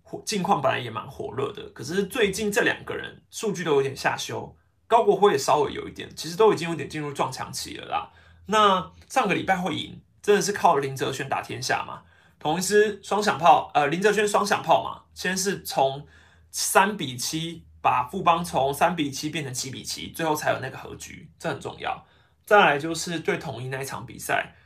[0.02, 0.22] 火。
[0.24, 4.54] 近况本来也蛮火热的，可是最近这两个人数据都有点下修，
[4.86, 8.12] 高国辉也稍微有一点，其实都已经有点进入撞墙期了啦。
[8.46, 12.02] 那上个礼拜会赢，真的是靠林哲轩打天下嘛？
[12.42, 16.04] 同一支双响炮，呃，林哲轩双响炮嘛，先是从
[16.50, 22.04] 三比七把富邦从三比七变成七比七，最后才有那个和局，这很重要。
[22.44, 24.56] 再来就是对统一那一场比赛，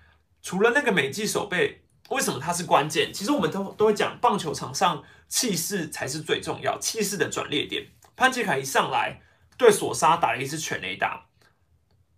[0.40, 1.82] 除了那个美记手背。
[2.10, 3.12] 为什么它是关键？
[3.12, 7.84] 其实我们都都会讲，棒球场上气势才是最重要，气势的转捩点。
[8.14, 9.20] 潘杰凯一上来
[9.58, 11.26] 对索沙打了一支全垒打，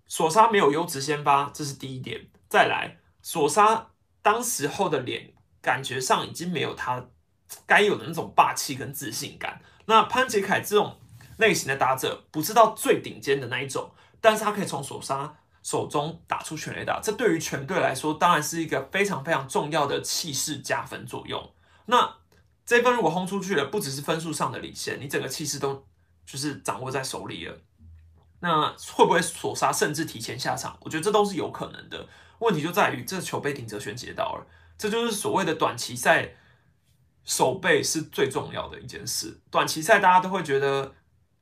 [0.06, 2.26] 索沙没有优质先发，这是第一点。
[2.50, 5.32] 再来，索沙当时候的脸
[5.68, 7.04] 感觉上已经没有他
[7.66, 9.60] 该有的那种霸气跟自信感。
[9.84, 10.98] 那潘杰凯这种
[11.36, 15.36] 类型的打者，不是到最顶尖的那一种，但是他可以从索沙。
[15.60, 21.52] 手中打出全垒打，这对于全队来说当然是一个非常非常重要的气势加分作用。
[21.84, 22.16] 那
[22.64, 25.84] 这分如果轰出去了，不只是分数上的领先，你整个气势都
[26.24, 27.54] 就是掌握在手里了。
[28.40, 30.78] 那会不会锁杀，甚至提前下场？
[30.80, 32.08] 我觉得这都是有可能的。
[32.38, 34.46] 问题就在于这球被顶哲轩接到了，
[34.78, 36.30] 这就是所谓的短期赛
[37.24, 39.40] 守备是最重要的一件事。
[39.50, 40.94] 短期赛大家都会觉得。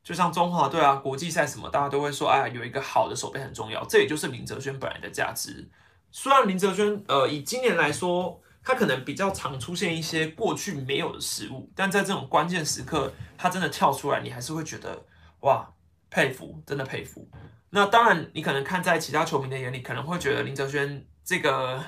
[0.07, 3.85] 就像中华队啊，国际赛什么，大家都会说，哎，有一个好的手背很重要。
[3.87, 5.69] 这也就是林哲轩本来的价值。
[6.13, 15.05] 虽然林哲轩，呃，以今年来说，他可能比较常出现一些过去没有的失误，但在这种关键时刻，他真的跳出来，你还是会觉得，
[15.41, 15.69] 哇，
[16.09, 17.29] 佩服，真的佩服。
[17.71, 21.83] 那当然，你可能看在其他球迷的眼里，可能会觉得林哲轩这个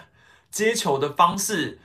[0.50, 1.80] 接球的方式，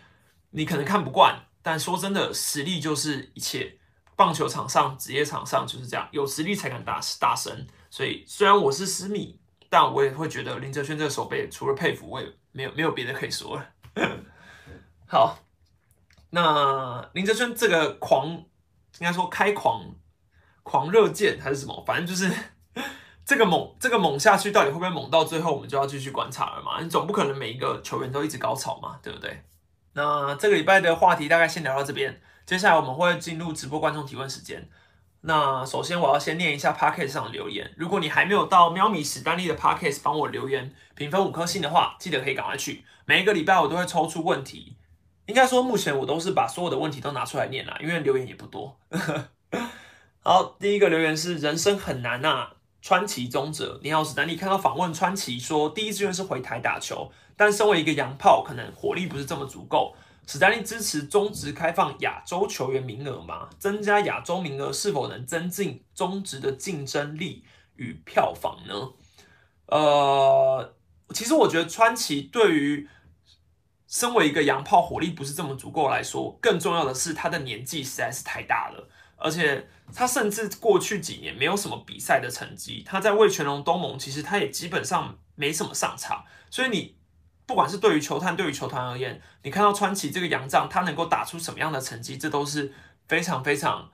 [0.52, 1.46] 你可能看不惯。
[1.62, 3.78] 但说真的，实力就是一切。
[4.16, 7.68] 棒球场上，职业场上就是这样，有实力才敢大大神。
[7.90, 13.70] 所以虽然我是私密，但我也会觉得林哲轩这个手背，除了佩服，我也没有没有别的可以说了。
[15.08, 15.40] 好，
[16.30, 18.46] 那林哲轩这个狂，应
[19.00, 19.96] 该说开狂
[20.62, 22.32] 狂热键还是什么，反正就是
[23.26, 26.82] 这个猛这个猛下去，到底会不会猛到最后，我们就要继续观察了嘛。
[26.82, 29.44] 你总不可能每一个球员都一直高潮嘛，对不对？
[29.94, 32.22] 那这个礼拜的话题大概先聊到这边。
[32.46, 34.68] 接下来我们会进入直播观众提问时间。
[35.22, 37.74] 那首先我要先念一下 Podcast 上的留言。
[37.78, 42.84] 如果你还没有到喵米史丹利的 Podcast 帮我留言评分五颗星的话，记得可以赶快去。
[43.06, 44.76] 每一个礼拜我都会抽出问题，
[45.28, 48.78] 应该说目前我都是把所有的问题都拿出来念了，因为留言也不多。
[50.22, 52.50] 好，第一个留言是人生很难呐，
[52.84, 54.36] 川崎宗哲，你好，史丹利。
[54.36, 59.96] 看到访问川崎说，第一志愿是回台打球，但身为一个洋炮，可能火力不是这么足够。
[60.28, 63.50] 史丹利支持中职开放亚洲球员名额吗？
[63.58, 67.46] 增加亚洲名额是否能增进中职的竞争力
[67.78, 68.92] 与票房呢？
[69.68, 70.76] 呃，
[71.14, 72.90] 其实我觉得川崎对于
[73.88, 78.90] 身为一个洋炮，火力不是这么足够来说，更重要的是他的年纪实在是太大了。
[79.16, 86.98] 而且他甚至过去几年没有什么比赛的成绩，他在魏全龙东盟其实他也基本上没什么上场，所以你
[87.46, 92.74] 不管是对于球探对于球团而言，你看到川崎这个洋将他能够打出什么样的成绩，这都是
[93.08, 93.92] 非常非常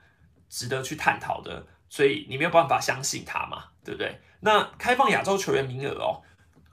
[0.49, 4.19] 值得去探讨的，所以你没有办法相信他嘛，对不对？
[4.41, 6.21] 那开放亚洲球员名额哦，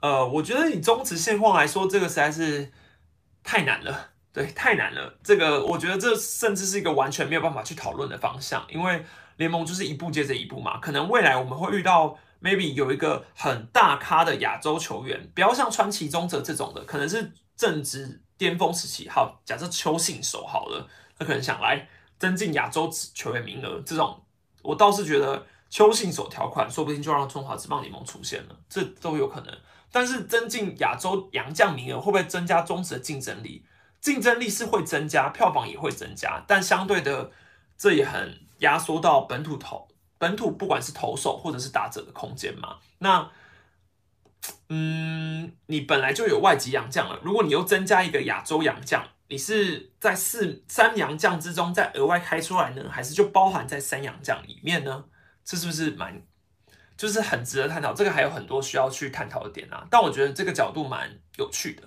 [0.01, 2.71] 呃，我觉得以中职现况来说，这个实在是
[3.43, 4.11] 太难了。
[4.37, 5.11] 对，太难了。
[5.23, 9.03] 这个我觉得这甚至是一个完全没有办法去讨论的方向，因为
[9.37, 10.77] 联盟就是一步接着一步嘛。
[10.77, 19.09] 可能未来我们会遇到 maybe 有一个很大咖的亚洲球员，不要像川崎宗哲这种的，可能是正值巅峰时期。
[19.09, 24.21] 好，假设邱信守好了，他可能想来增进亚洲球员名额，这种
[24.61, 29.57] 我倒是觉得邱信守条款说不定就让中华职棒联盟出现了，这都有可能。
[29.91, 33.65] 但是增进亚洲洋将名额会不会增加中职的竞争力？
[33.99, 37.31] 竞争力是会增加，票房也会增加，但相对的，
[37.77, 42.77] 这也很压缩到本土投本土不管是投手或者是打者的空间嘛。
[42.99, 43.29] 那，
[44.69, 55.05] 嗯，你本来就有外籍洋将了，如果你又增加一个亚洲洋将，你是在四三洋将之中再额外开出来呢，还是就包含在三洋将里面呢？
[55.43, 56.21] 这是不是蛮
[56.95, 57.93] 就是很值得探讨？
[57.93, 59.85] 这个还有很多需要去探讨的点啊。
[59.91, 61.83] 但我觉得这个角度蛮有趣的。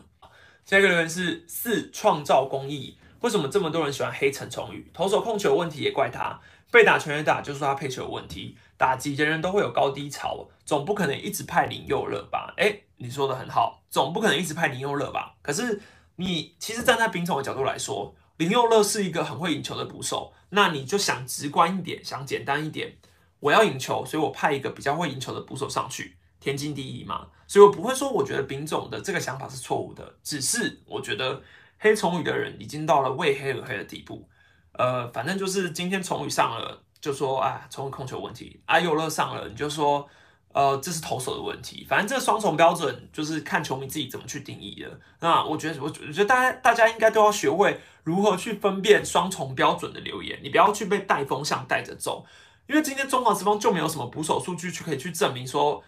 [0.64, 4.88] 下一个留言是四创造公益，为什么这么多人喜欢黑陈崇宇？
[4.94, 12.54] 投手控球问题也怪他，被打全员打就说他配球有问题，打击人人都会有高低潮，总不可能一直派林佑乐吧？
[12.56, 15.34] 哎，你说的很好，总不可能一直派林佑乐吧？
[15.42, 15.80] 可是
[16.16, 22.96] 你其实站在丙总的角度来说，林佑乐是一个很会赢球的捕手，那你就想直观一点，想简单一点，
[23.40, 26.16] 我要赢球，所以我派一个比较会赢球的捕手上去。
[26.38, 31.42] 天经地义嘛，所以我不会说我觉得丙总的这个想法是错误的，只是我觉得
[31.80, 34.28] 黑虫语的人已经到了为黑而黑的地步。
[34.74, 40.08] 呃，反正就是今天虫语上了，就说啊，虫语控球问题；阿尤勒上了，你就说
[40.52, 41.84] 呃，这是投手的问题。
[41.88, 45.00] 反正这双重标准就是看球迷自己怎么去定义的。
[45.18, 52.24] 那我觉得，我觉得大家大家应该都要学会如何去分辨双重标准的留言，你不要去被带风向带着走，
[52.68, 55.82] 因为今天中华之邦就没有什么捕手数据去可以去证明说。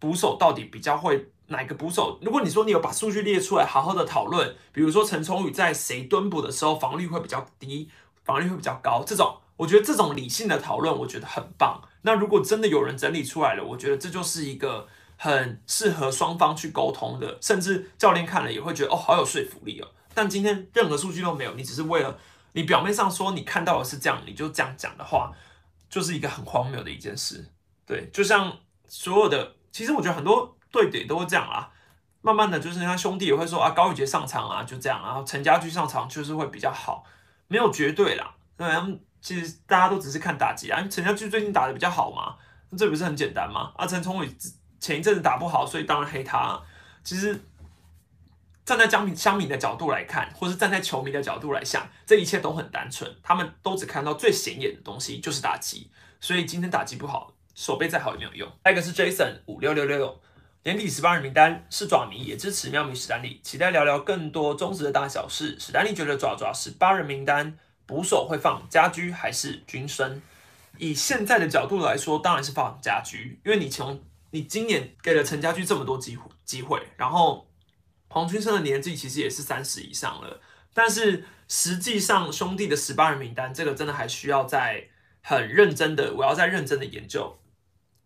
[0.00, 2.18] 捕手到底比较会哪个捕手？
[2.22, 7.88] 如果你说你有把数据列出来，好好的讨论，比如说陈崇宇在谁蹲捕的时候防率会比较低，
[8.24, 11.82] 防率会比较高，这种我觉得这种理性的讨论，我觉得很棒。
[12.02, 19.88] 那如果真的有人整理出来了，我觉得这就是一个很适合双方去沟通的，甚至教练看了也会觉得哦，好有说服力哦。
[20.14, 22.16] 但今天任何数据都没有，你只是为了
[22.52, 25.32] 你表面上说你看到的是这样，你就这样讲的话，
[25.90, 27.44] 就是一个很荒谬的一件事。
[27.84, 28.56] 对，就像
[28.88, 29.56] 所有的。
[29.72, 31.70] 其实我觉得很多队队都会这样啊，
[32.22, 37.04] 慢慢的就是他兄弟也会说啊，高宇杰上场啊，就这样，然后陈家驹上场就是会比较好，
[37.48, 38.34] 没有绝对啦。
[38.56, 38.86] 那
[39.20, 42.36] 其实大家都只是看打击啊，陈家驹最近打的比较好嘛，
[42.76, 43.72] 这不是很简单吗？
[43.76, 44.28] 啊，陈崇伟
[44.78, 46.60] 前一阵子打不好，所以当然黑他。
[47.02, 47.38] 其实
[48.64, 55.90] 站在江民乡民的角度来看，或是站在球迷的角度来想，这一切都很单纯，他们都只看到最显眼的东西，就是打击。
[56.20, 57.32] 所以今天打击不好。
[57.60, 58.50] 手背再好也没有用。
[58.64, 60.18] 下一个是 Jason 五六六六，
[60.62, 65.60] 年底十八人名单是爪迷也支持妙米史丹利，期待聊聊更多中职的大小事。
[65.60, 70.22] 史丹利觉得爪爪十八人名单捕手会放家居还是军生？
[70.78, 77.46] 以现在的角度来说，当然是放家居，因为你从你今年给了陈家驹这么多机会机会，然后
[78.08, 80.40] 黄军生的年纪其实也是三十以上了，
[80.72, 84.88] 但是实际上兄弟的十八人名单，这个真的还需要在
[85.20, 87.36] 很认真的，我要再认真的研究。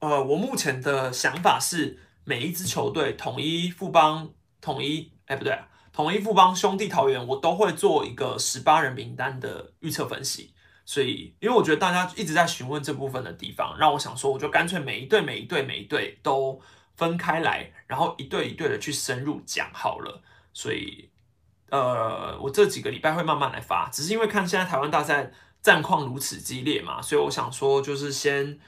[0.05, 4.31] 呃，我目前的想法是，每一支球队统一富邦、
[4.61, 5.59] 统一哎不对，
[5.95, 10.53] 统一富邦兄弟桃园，我都会做一个十八人名单的预测分析。
[10.85, 16.61] 所以，因为我觉得大家一直在询问这部分的地方，让我想说，我就干脆每一队、每一队、每一队都
[16.97, 20.23] 分开来，然后一队一队的去深入讲好了。
[20.53, 21.09] 所以，
[21.71, 25.33] 呃，我这几个礼拜会慢慢来发，只是因为看现在台湾大赛
[25.63, 28.61] 战况如此激烈嘛，所以我想说，就是先。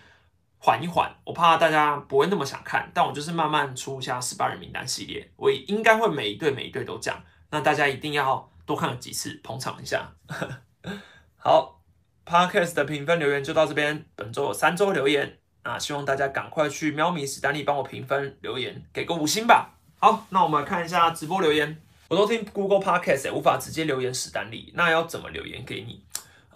[0.67, 10.13] 缓一缓，我怕大家不会那么想看，但我就是慢慢出一下十八人名单系列，我也应该会每一队每一队都讲，那大家一定要多看几次，捧场一下。
[11.39, 11.81] 好
[12.25, 19.71] ，Podcast 的评分留言就到这边，本周有三周留言，那希望大家赶快去喵咪史丹利帮我评分留言，给个五星吧。
[20.01, 21.81] 好，那我们来看一下直播留言。
[22.09, 26.05] 我都听 Google Podcast，无法直接留言史丹利，那要怎么留言给你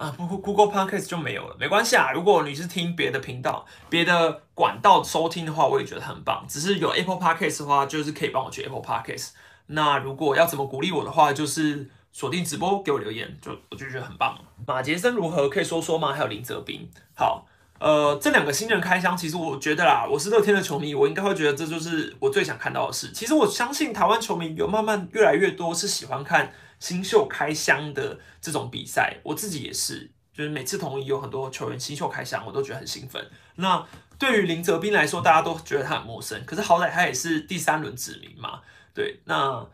[0.01, 0.11] 啊？
[0.17, 2.11] 不过 Google Podcast 就没有了，没关系啊。
[2.11, 6.43] 如果你是听别的频道、别的管道收听的话，我也觉得很棒。
[6.49, 9.33] 只是有 Apple Podcast 的话，就是可以帮我去 Apple Podcast。
[9.67, 14.39] 那如果要怎么鼓励我的话，就是锁定直播给我留言，就我就觉得很棒。
[14.67, 16.15] 马杰森如何可以说说吗？
[16.15, 17.47] 还有林泽斌，好。
[17.79, 23.11] 呃，这两个新人开箱，其实我觉得啦，我是乐天的球迷，我应该会觉得这就是我最想看到的事。
[23.15, 33.25] 其实我相信台湾球迷有慢慢越来越多是喜欢看新秀开箱的这种比赛，我自己也是，就是每次同意有很多球员新秀开箱，我都觉得很兴奋。
[33.55, 33.87] 那
[34.19, 38.63] 对于林泽斌来说，大家都觉得他很陌生，可是好歹他也是第三轮指名嘛，
[38.93, 39.69] 对，那。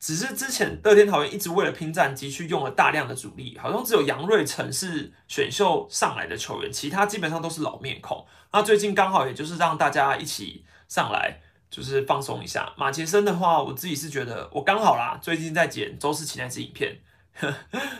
[0.00, 8.24] 只是之前乐天桃园一直为了拼战绩去用了大量的主力，好像只有杨瑞成是选秀上来的球员，其他基本上都是老面孔。
[8.52, 11.40] 那最近刚好也就是让大家一起上来，
[11.70, 12.72] 就是放松一下。
[12.76, 16.98] 马杰森的话，我自己是觉得我刚好啦，最近在剪周思琪那支影片，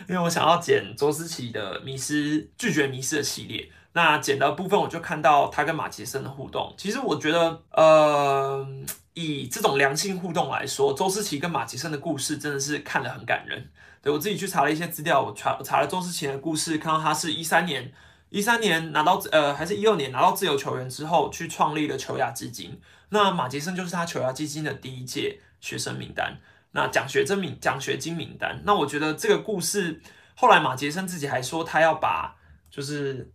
[0.07, 3.69] 因为我想要剪周思琪的迷失拒绝迷失的系列。
[3.93, 8.67] 那剪的部分我就看到他跟马杰森的互动，其实我觉得，呃。
[9.15, 13.69] 以这种良性互动来说，周思齐跟马杰森的故事真的是看得很感人。
[14.01, 17.91] 对我自己去查了一些资料，我查我查了周思齐的故事，看到他是一三年
[18.29, 22.79] 一三年拿到呃还是一二年拿到自由球员之后，去创立了球雅基金。
[23.09, 26.39] 那马杰森就是他球雅基金的第一届学生名单，
[26.71, 28.61] 那奖学金名奖学金名单。
[28.65, 30.01] 那我觉得这个故事
[30.35, 32.35] 后来马杰森自己还说，他要把
[32.69, 33.31] 就是。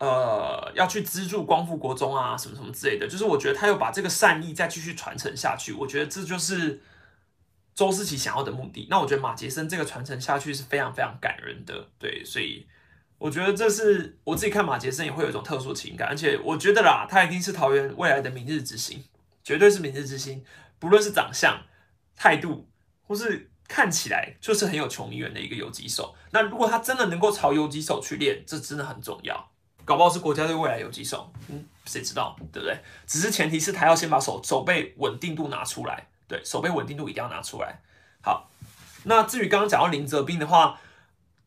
[0.00, 6.80] 呃，要去资助光复国中啊，什么什么之类的，就是我觉得他又把这个善意再继续传承下去，我觉得这就是
[7.74, 8.86] 周思齐想要的目的。
[8.88, 12.66] 那我觉得马杰森这个传承下去是非常非常感人的，对，所以
[13.20, 19.04] 我觉得这是我自己看马杰森也会有一种特殊情感，而且我觉得啦，他一定是桃园未来的明日之星，
[19.44, 20.42] 绝对是明日之星，
[20.78, 21.60] 不论是长相、
[22.16, 22.66] 态度，
[23.06, 26.14] 或是看起来就是很有球迷缘的一个游击手。
[26.30, 29.50] 那如果他真的能够朝游击手去练，这真的很重要。
[29.84, 32.78] 搞不好是国家队未来有几手，嗯，谁知道，对不对？
[33.06, 37.80] 只是前提是他要先把手手背稳定度拿出来，对手背稳定度一定要拿出来。
[38.22, 38.48] 好，
[39.04, 40.80] 那至于刚刚讲到林泽斌的话，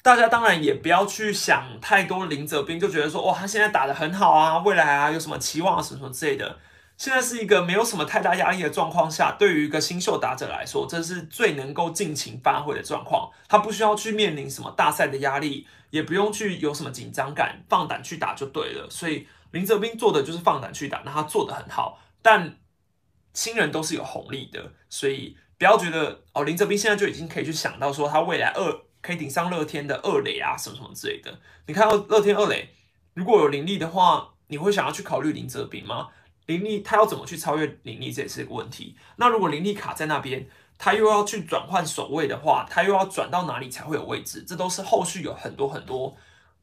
[0.03, 6.59] 大家当然也不要去想太多林泽斌，就觉得说哇，他现在打得很好啊，未来啊有什么期望啊什么什么之类的。
[6.97, 13.31] 现在是一个没有什么太大压力的状况下，对于一个新秀打者来说，这是最能够尽情发挥的状况。
[13.47, 18.87] 他不需要去面临什么大赛的压力，也不用去有什么紧张感，放胆去打就对了。
[18.91, 21.99] 所以林泽斌做的就是放胆去打，那他做的很好。
[22.21, 22.57] 但
[23.33, 31.39] 新人都是有红利的，所以不要觉得哦，林泽斌现在就已经可以去想到说他未来二可以顶上乐天的二垒啊什么什么之类的。
[31.67, 32.69] 你看到乐天二垒
[33.13, 36.07] 如果有林立的话，你会想要去考虑林泽斌吗？
[36.47, 38.95] 林立他要怎么去超越林立，这也是一个问题。
[39.17, 40.47] 那如果林立卡在那边，
[40.77, 44.43] 他又要去转换守卫的话，他又要转到哪里才会有位置？
[44.43, 46.17] 这都是后续有很多很多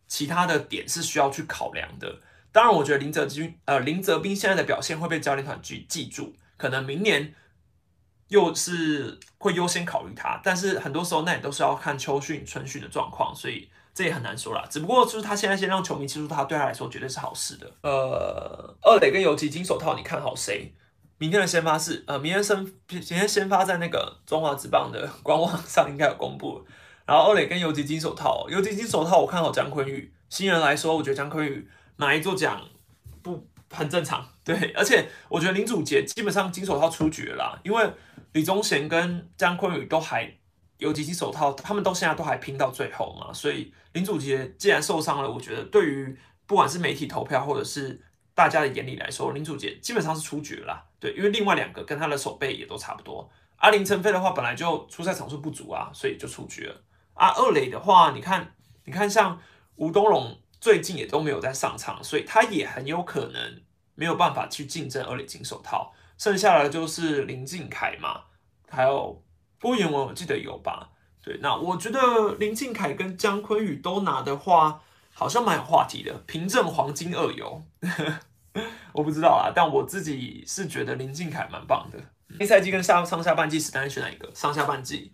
[0.08, 2.20] 其他的点是需要去考量的。
[2.52, 7.34] 当然，我觉得林泽军呃林泽斌现在的表现会被教练团去记住，可能明年
[8.30, 10.40] 又是会优先考虑他。
[10.42, 13.68] 但是很多时候那也都是要看秋训春训的状况，所以。
[13.92, 17.70] 这也很难说啦，只不过就是他现在先让球迷记住他，对他来说绝对是好事的。
[17.82, 20.72] 呃，二垒跟游击金手套，你看好谁？
[21.18, 26.64] 明天的先发是呃，明天先明天先发在那个中华职棒的官网上应该有公布。
[27.04, 30.14] 然后二垒跟游击金手套，游击金手套我看好姜坤宇。
[30.30, 32.62] 新人来说，我觉得姜坤宇拿一座奖
[33.22, 34.24] 不很正常。
[34.44, 37.92] 对，而且我觉得林祖杰基本上金手套出局了，因为
[38.32, 40.36] 李宗贤跟姜坤宇都还。
[40.80, 48.00] 有几级手套，他们都现在都还拼到最后嘛，所以林祖杰既然受伤了，我觉得对于不管是媒体投票或者是
[48.34, 50.82] 大家的眼里来说，林祖杰基本上是出局了。
[50.98, 53.30] 对，因为另外两个跟他的手背也都差不多。
[53.56, 56.82] 阿林晨飞的话，本来就出赛场数不足啊，所以就出局了。
[57.12, 58.54] 啊，二垒的话，你看，
[58.86, 59.38] 你看像
[59.74, 63.60] 吴东龙最近也都没有在上场，所以他也很有可能
[63.94, 65.92] 没有办法去竞争二垒金手套。
[66.20, 68.20] 剩下来就是林敬凯嘛，
[68.68, 69.22] 还有。
[69.62, 70.88] 郭彦文我记得有吧？
[71.22, 74.80] 对，那我觉得林敬凯跟姜昆宇都拿的话，
[75.12, 76.14] 好像蛮有话题的。
[76.26, 77.62] 凭证黄金二游，
[78.94, 81.98] 我不知道啊，但我自己是觉得林敬凯蛮棒的。
[82.38, 84.30] 一赛季跟下上下半季是单选哪一个？
[84.34, 85.12] 上下半季，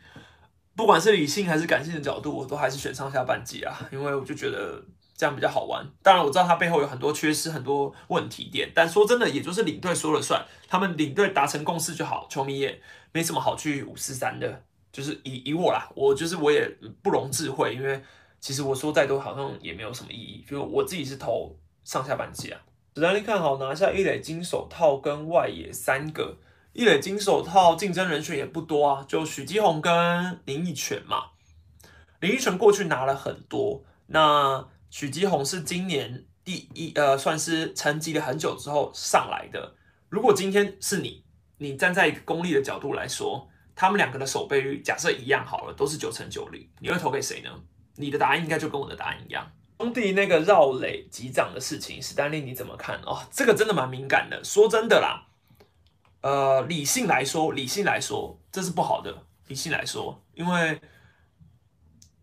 [0.77, 4.81] 不管是理性还是感性的角度，我都还是选上下半季啊，因为我就觉得
[5.17, 5.87] 这样比较好玩。
[6.03, 12.81] 当然我知道他背后有很多缺失、很多问题点，但说真的，也就是领队说了算，他们领队达成共识就好，球迷也。
[13.13, 14.63] 没什么好去五四三的，
[14.93, 16.69] 就是以以我啦，我就是我也
[17.03, 18.03] 不容智慧，因为
[18.41, 22.61] 其实我说再多好像也没有什么意义，就我自己是投上下半季啊。
[22.95, 26.37] 史丹利看好拿下一垒金手套跟外野三个，
[26.75, 31.29] 一垒金手套竞争人选也不多啊，就许基宏跟林奕泉嘛。
[32.21, 39.75] 林奕泉过去拿了很多，那许基宏是今年第一，呃，算是沉寂了很久之后上来的。
[40.09, 41.25] 如果今天是你，
[41.59, 47.51] 你站在一个功利的角度来说，他们两个的守备率假设一样好了，都是九成九率，你会投给谁呢？
[47.97, 49.51] 你的答案应该就跟我的答案一样。
[49.79, 53.21] 兄弟那个绕垒击掌的事情，史丹利你怎么看哦？
[53.31, 54.43] 这个真的蛮敏感的。
[54.43, 55.27] 说真的啦，
[56.23, 59.25] 呃，理性来说，理性来说，这是不好的。
[59.49, 60.81] 理性来说，因为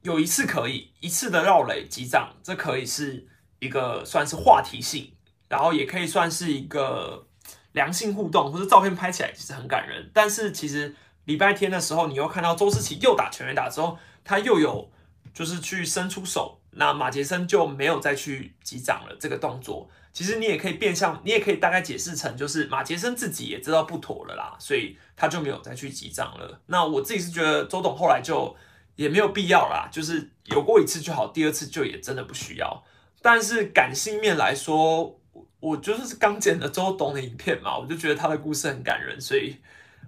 [0.04, 3.26] 有一次可以一次的绕垒击掌，这可以是
[3.60, 5.12] 一个算是话题性，
[5.49, 7.26] 然后也可以算是一个
[7.72, 10.10] 良性互动，或者照片拍起来其实很感人。
[10.14, 10.93] 但是其实
[11.26, 14.91] 礼拜天的时候，你又看到周思齐又打全员打之后，他又有
[15.34, 16.60] 就是去伸出手。
[16.76, 19.16] 那马杰森就没有再去击掌了。
[19.20, 26.60] 这个动作，其实你也可以变相， 你也可以大概解释成，就是马杰森自己也知道不妥了啦，所以他就没有再去击掌了。
[26.66, 28.56] 那我自己是觉得周董后来就
[28.96, 32.84] 也没有必要啦，就是有过一次就好，第二次就也真的不需要。
[33.22, 35.20] 但是感性面来说，
[35.60, 39.58] 我就是刚剪的周董的影片嘛，我就觉得他的故事很感人，所以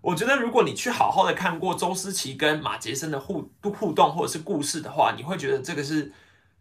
[0.02, 6.12] 我觉得如果你去好好的看过周思齐跟马杰森的互互动或者是故事的话，你会觉得这个是。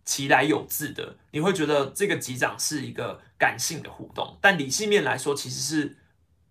[0.07, 5.97] 其来有自的，你会觉得这个机长是一个感性的互动，但理性面来说其实是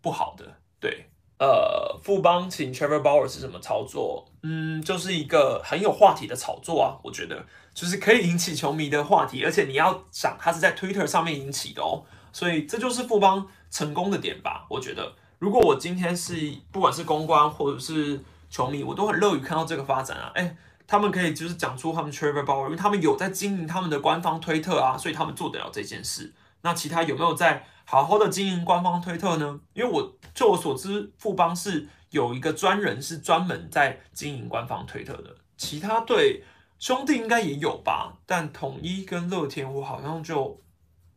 [0.02, 0.58] 不好的。
[0.80, 1.06] 对，
[1.44, 4.26] 呃，富邦请 Trevor Bauer 是什么操作？
[4.44, 14.66] 嗯，就是一个很有话题的炒作啊，我觉得就是可以引起球迷的话题，而且你要想他是在 Twitter 上面引起的哦，所以这就是富邦成功的点吧。
[14.70, 20.56] 我觉得，如果我今天是不管是公关或者是球迷，我都很乐于看到这个发展啊，哎。
[20.86, 26.32] 他们可以就是讲出他们 Trevor Bauer，因为他们有在经营他们的官方推特啊，所以他们做得了这件事。
[26.64, 29.60] 那其他有没有在好好的经营官方推特呢？
[29.74, 35.36] 因为我就我所知，富邦是有一个专人是专门在经营官方推特的。
[35.58, 36.44] 其他队
[36.80, 40.62] 兄弟应该也有吧，但统一跟乐天我好像就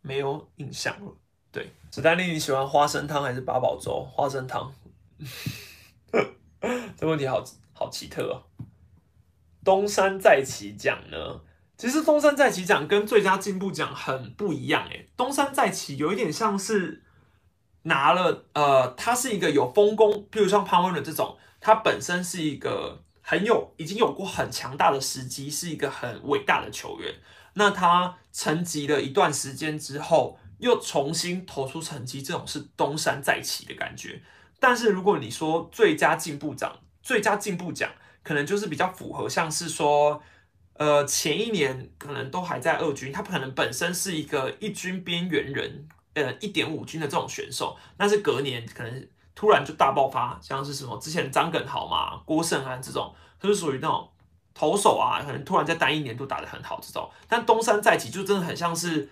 [0.03, 1.12] 没有印象了。
[1.53, 4.05] 对，史丹利，你喜欢花生汤还是八宝粥？
[4.12, 4.72] 花生汤。
[6.99, 7.42] 这问题好
[7.72, 8.42] 好奇特哦。
[9.64, 11.40] 东山再起讲呢？
[11.77, 15.09] 其实东山再起奖跟最佳进步奖很不一样诶。
[15.16, 17.05] 东山再起有一点像是
[17.83, 27.14] 拿了呃，他是一个有丰功，譬如像潘威伦这种，他本身是一个很有已经有过很强大的时机，是一个很伟大的球员。
[27.55, 34.22] 那他沉寂了一段时间之后，又重新投出成绩，这种是东山再起的感觉。
[34.59, 37.91] 但是如果你说最佳进步奖，最佳进步奖。
[38.22, 40.20] 可能就是比较符合，像是说，
[40.79, 54.09] 呃，前一年可能都还在二军，他可能本身是一个一军边缘人，呃，一点五军的这种选手，但是隔年可能突然就大爆发，像是什么之前张耿豪嘛、郭胜安这种，他是属于那种
[54.53, 57.11] 投手啊，可能突然在单一年度打得很好这种。
[57.29, 59.11] 但东山再起就真的很像是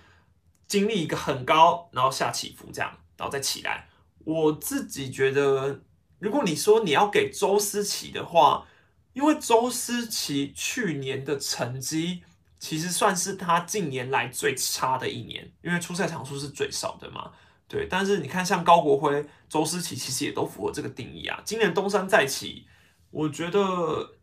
[0.67, 3.89] 经历一个很高，然后下起伏这样，然后再起来。
[4.25, 5.81] 我自己觉得，
[6.19, 8.67] 如果你说你要给周思齐的话，
[9.15, 12.23] 因为周思齐去年的成绩
[12.59, 17.33] 其实算是他近年来最差的一年，因为出赛场数是最少的嘛。
[17.67, 21.41] 对，但是你看像高国辉、周思齐其实也都符合这个定义啊。
[21.45, 22.67] 今年东山再起，
[23.11, 24.17] 我觉得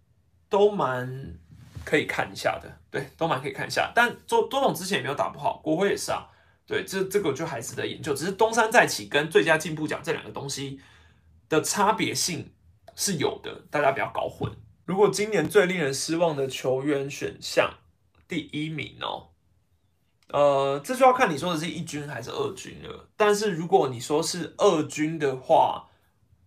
[0.47, 1.35] 都蛮
[1.83, 3.91] 可以看一下的，对，都蛮可以看一下。
[3.95, 6.27] 但周周董之前也没有打不好，国辉也是啊。
[6.67, 8.13] 对，这这个就还值得研究。
[8.13, 10.79] 只是东山再起跟最佳进步奖这两个东西
[11.49, 12.53] 的差别性
[12.95, 14.51] 是有的，大家不要搞混。
[14.85, 17.75] 如果今年最令人失望的球员选项
[18.27, 19.27] 第一名哦，
[20.29, 23.07] 呃，这就要看你说的是一军还是二军了。
[23.15, 25.85] 但是如果你说是二军的话，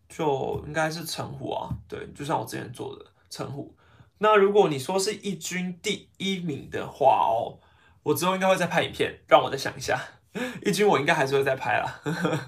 [0.09, 3.74] 就应该是陈虎啊，对，就像我之前做的陈虎。
[4.18, 7.59] 那如果你说是一军第一名的话哦，
[8.03, 9.99] 我之后应该会再拍影片，让我再想一下。
[10.64, 12.01] 一军我应该还是会再拍啦。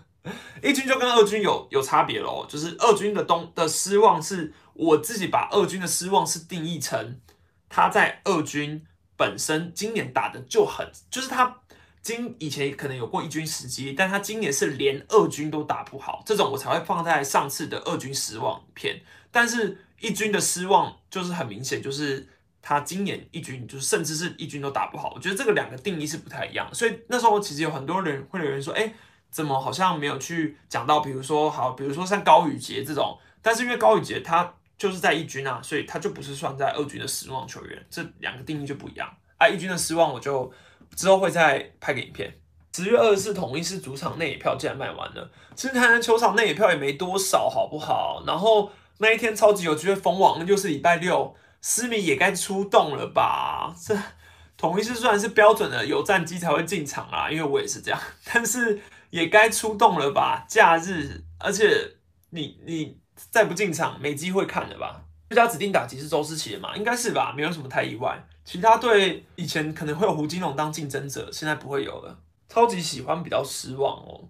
[0.62, 4.52] 一军就跟二军有有差别喽，就是二军的东的失望是。
[4.78, 7.20] 我自己把二军的失望是定义成
[7.68, 8.84] 他在二军
[9.16, 11.60] 本身今年打的就很，就是他
[12.02, 19.00] 今以前可能有过一军时机，但他今年是连二军都打不好，这种我才会放在上次的二军失望片。
[19.32, 22.28] 但是一军的失望就是很明显，就是
[22.62, 25.12] 他今年一军就是甚至是一军都打不好。
[25.14, 28.92] 我觉得这个两个定义是不太一样，所以那时候其实有很多人会有人说，哎，
[29.30, 34.54] 怎么好像没有去讲到，比如说好，比如说像高宇杰这种，但是因为高宇杰他。
[34.78, 39.08] 就是在一军啊，所以他就不是算在二军的失望球员，这两个定义就不一样。
[39.38, 40.52] 啊，一军的失望我就
[40.94, 42.32] 之后会再拍个影片。
[42.74, 48.22] 十月二十四统一是主场内野票竟然卖完了，其实台南球场内野票也没多少，好不好？
[48.26, 53.74] 然后那一天超级有机会封网，那就是礼拜六，思迷也该出动了吧？
[53.82, 53.96] 这
[54.58, 57.98] 统一是虽然是标准的有战机才会进场啊，因为我也是这样，
[58.30, 60.44] 但是也该出动了吧？
[60.46, 61.96] 假日，而且
[62.30, 65.02] 你你再不进场，没机会看了吧？
[65.28, 66.76] 最佳指定打击是周思齐的嘛？
[66.76, 67.32] 应该是吧？
[67.36, 68.24] 没有什么太意外。
[68.44, 72.18] 其他队以前可能会有胡金龙当竞争者，现在不会有了。
[72.48, 74.28] 超级喜欢，比较失望哦。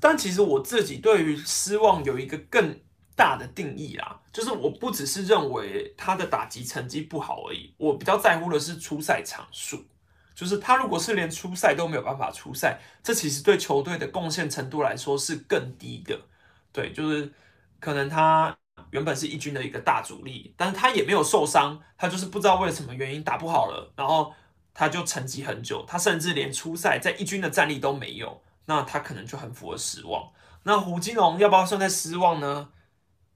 [0.00, 2.78] 但其实我自己对于失望有一个更
[3.14, 9.82] 大的定义啦，就是我不只是认为他的打击成绩不好而已，我比较在乎的是出赛场数。
[10.34, 16.20] 就是他如果是连出赛都没有办法出赛，这其实对球队的贡献程度来说是更低的。
[16.72, 17.32] 对，就是
[17.80, 18.56] 可能他
[18.90, 24.32] 原本是一军的一个大主力，但是他也没有受伤，他就是不知道为什么原因打不好了，然后。
[24.78, 30.30] 他就沉寂很久，他甚至连初赛在一军的战力都没有，那他可能就很符合失望。
[30.64, 32.68] 那胡金龙要不要算在失望呢？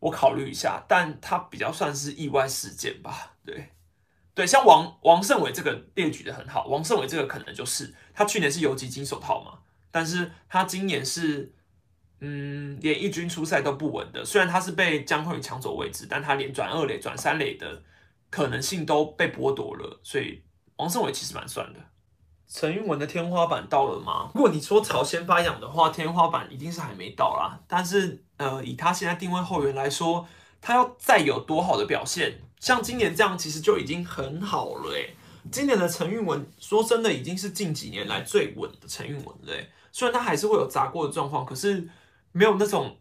[0.00, 3.32] 我考虑一下，但他比较算是意外事件吧。
[3.42, 3.70] 对，
[4.34, 9.60] 对，像王王胜伟这个列举的很好，王胜伟这个可能就是他去年是游击金手套嘛，
[9.90, 11.54] 但是他今年是
[12.20, 17.82] 嗯连一军出赛都不稳的，虽然他是被江坤宇抢走位置，但他连转二垒转三垒的
[18.30, 20.42] 可能性都被剥夺了，所以。
[20.76, 21.80] 王胜伟其实蛮算的。
[22.48, 24.30] 陈韵文的天花板到了吗？
[24.34, 27.60] 如果你说朝先发养的话，天花板一定是还没到啦。
[27.68, 30.26] 但是，呃，以他现在定位后援来说，
[30.58, 35.14] 他要再有多好的表现，像今年这样，其实就已经很好了诶。
[35.52, 39.54] 今年的陈韵文，说真的，已经是近几年来最稳的陈韵文了。
[39.92, 41.86] 虽然他还是会有砸锅的状况，可是
[42.32, 42.96] 没有那种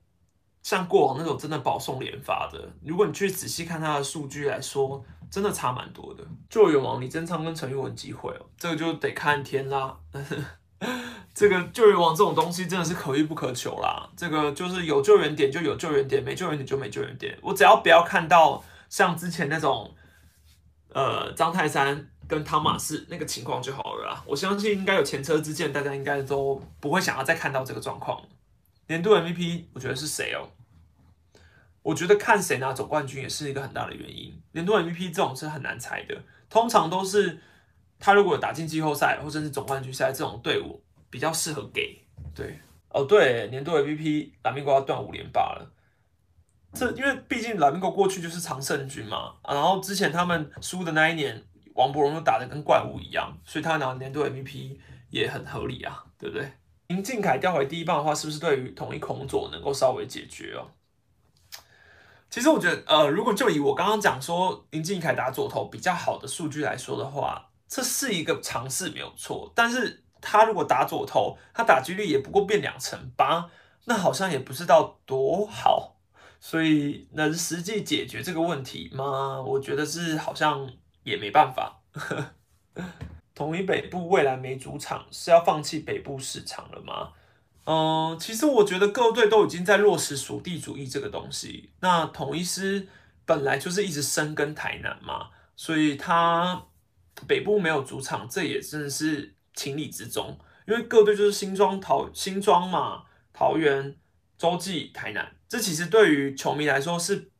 [0.61, 2.71] 像过往那种真的保送连发的。
[2.83, 6.23] 如果你去仔细看他的数据来说，真的差蛮多的。
[6.49, 9.97] 救援王李贞昌跟陈玉文机会哦，这个就得看天啦。
[11.33, 14.09] 这个救援王这种东西真的是可遇不可求啦。
[14.17, 17.37] 这个就是有救援点就有救援点，没救援点就没救援点。
[17.41, 19.93] 我只要不要看到像之前那种，
[20.93, 24.23] 呃，张泰山跟汤马士那个情况就好了啦。
[24.25, 28.19] 我相信应该有前车之鉴，大家应该都不会想要再看到这个状况。
[28.89, 30.49] 年度 MVP 我觉得是谁哦？
[31.83, 34.41] 我觉得看谁拿总冠军也是一个很大的原因。
[34.51, 37.39] 年度 MVP 这种是很难猜的，通常都是
[37.99, 42.03] 他如果打进季后赛或者是总冠军赛这种队伍比较适合给。
[42.33, 42.59] 对，
[42.89, 45.71] 哦对，年度 MVP 蓝明国要断五连霸了。
[46.73, 51.43] 这因为毕竟蓝明国过去就是常胜军嘛，然后之前他们输的那一年，
[51.75, 54.79] 王伯荣又打得跟怪物一样，所以他拿年度 MVP
[55.11, 56.51] 也很合理啊，对不对？
[56.89, 60.65] 林敬凯调回第一棒的话，是不是对于统一孔左能够稍微解决哦？
[62.31, 69.51] 其实我觉得，呃，如果就以我刚刚讲说林敬凯打左投比较好的数据来说的话，这是一个尝试没有错。
[69.55, 73.51] 但是他如果打左投，他打击率也不过变两成八，
[73.85, 75.97] 那好像也不知道多好。
[76.39, 79.39] 所以能实际解决这个问题吗？
[79.41, 80.67] 我觉得是好像
[81.03, 81.83] 也没办法。
[83.39, 87.13] 统一北部未来没主场，是要放弃北部市场了吗？
[87.63, 91.69] 嗯，其实我觉得各队都已经在落实属地主义这个东西。
[91.79, 92.85] 那统一师
[93.23, 96.65] 本来就是一直深耕台南嘛，所以他
[97.29, 100.37] 北部没有主场，这也真的是情理之中。
[100.67, 103.95] 因为各队就是新庄桃新庄嘛，桃园、
[104.37, 107.31] 洲际、台南，这其实对于球迷来说是。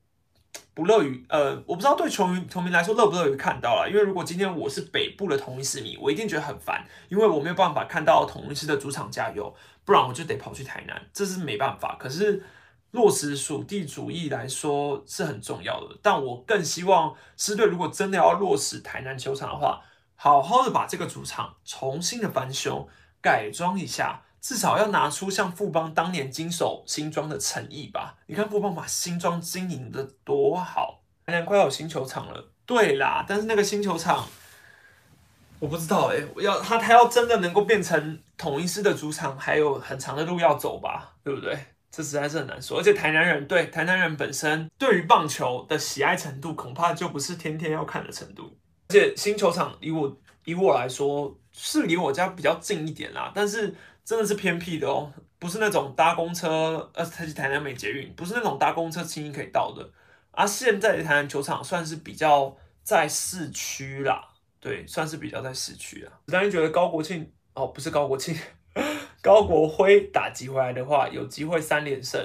[0.80, 9.53] 不乐于呃，我不知道对球迷球迷来说乐不乐于看到了，因为如果今天我是北部的同一市民，我一定觉得很烦，因为我没有办法看到同一市的主场加油，
[9.84, 11.97] 不然我就得跑去台南，这是没办法。
[11.99, 12.41] 可是
[12.91, 19.82] 落实属地主义来说是很重要的，但我更希望狮队如果真的要落实台南球场的话，
[20.15, 22.88] 好好的把这个主场重新的翻修
[23.21, 24.21] 改装一下。
[24.41, 28.15] 至少要拿出像富邦当年经手新庄的诚意吧？
[28.25, 32.51] 你看富邦把新庄经营的多好，台南快要有新球场了。
[32.65, 34.25] 对啦，但是那个新球场，
[35.59, 41.15] 我不知道哎，要他他要真的能够变成统一师的主场，还有很长的路要走吧？
[41.23, 41.57] 对不对？
[41.91, 42.79] 这实在是很难说。
[42.79, 48.55] 而且台南人对台南人本身对于棒球的喜爱程度，恐怕就不是天天要看的程度。
[48.87, 53.75] 而且新球场以我以我来说，是离我家比较近一点啦，但是。
[54.10, 59.88] 真的是偏僻的哦，不是那种搭公车，呃，特别台南美捷运，不是那种搭公车轻易可以到的。
[60.32, 64.28] 而现在的台南球场算是比较在市区啦，
[64.60, 66.12] 对，算是比较在市区啊。
[66.26, 68.36] 当然觉得高国庆哦，不是高国庆，
[69.22, 72.20] 高国辉打击回来的话，有机会三连胜，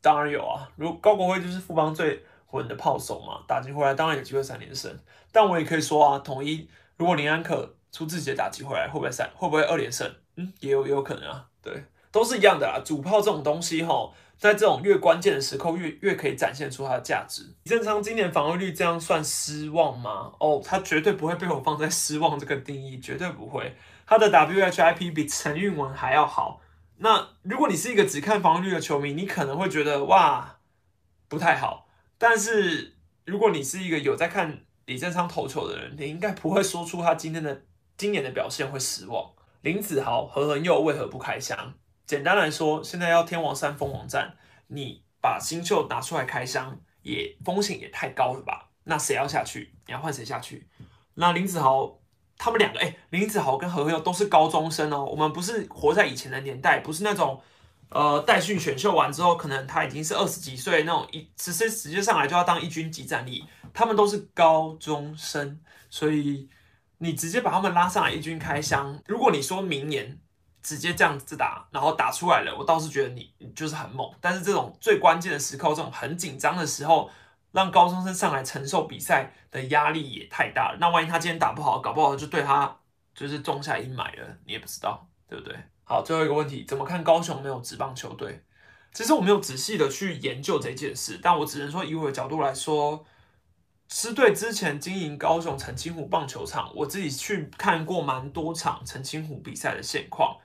[0.00, 0.66] 当然有啊。
[0.76, 4.98] 如高国辉就是富邦最稳的炮手嘛，打击回来当然有机会三连胜。
[5.30, 6.66] 但我也可以说啊，统一
[6.96, 9.30] 如果林安可出自己的打击回来，会不会三？
[9.36, 10.10] 会不会二连胜？
[10.36, 12.80] 嗯，也有也有可能啊，对，都是一样的啊。
[12.84, 17.42] 主炮这种东西哈，在这种越关键的时刻，越越可以展现出它的价值。
[17.64, 20.32] 李正昌今年防御率这样算失望吗？
[20.38, 23.76] 哦，他绝对不会被我放在失望这个定义，绝对不会。
[24.06, 26.60] 他的 WHIP 比陈韵文还要好。
[26.98, 30.58] 那如果你是一个只看防御率的球迷，你可能会觉得哇
[31.28, 31.88] 不太好。
[32.18, 37.62] 但是如果你是一个有在看李正昌投球的人，你应该不会说出他今天的
[37.96, 39.32] 今年的表现会失望。
[39.62, 41.74] 林子豪何恒佑为何不开箱？
[42.06, 44.36] 简单来说，现在要天王山封王战，
[44.68, 48.70] 你把新秀拿出来开箱，也风险也太高了吧？
[48.84, 49.74] 那谁要下去？
[49.86, 50.68] 你要换谁下去？
[51.14, 51.98] 那林子豪
[52.38, 55.04] 他们两个，哎，林子豪跟何恒佑都是高中生哦。
[55.04, 57.40] 我们不是活在以前的年代，不是那种
[57.88, 63.44] 呃代训选秀完之后，可能他已经是二十几岁那种一直接直接上来就要当一军级战力。
[63.74, 66.48] 他们都是高中生，所以
[66.98, 68.98] 你直接把他们拉上来一军开箱。
[69.06, 70.18] 如果你说明年
[70.62, 74.10] 直接这样子打，然后打出来了，我倒是觉得你就是很猛。
[74.20, 77.10] 但是这种最关键的时刻，这种很紧张的时候，
[77.52, 80.78] 让高中生上来承受比赛的压力也太大了。
[80.80, 82.76] 那万一他今天打不好，搞不好就对他
[83.14, 85.54] 就是种下阴霾了，你也不知道，对不对？
[85.84, 88.42] 好，最后一个问题，怎么看高雄没有职棒球队？
[88.92, 93.04] 其实我没有仔细的去研究这件事，但我只能说以我的角度来说。
[93.88, 100.38] 狮队之前经营高雄澄清湖棒球场，我自己去看过蛮多场澄清湖比赛的现况，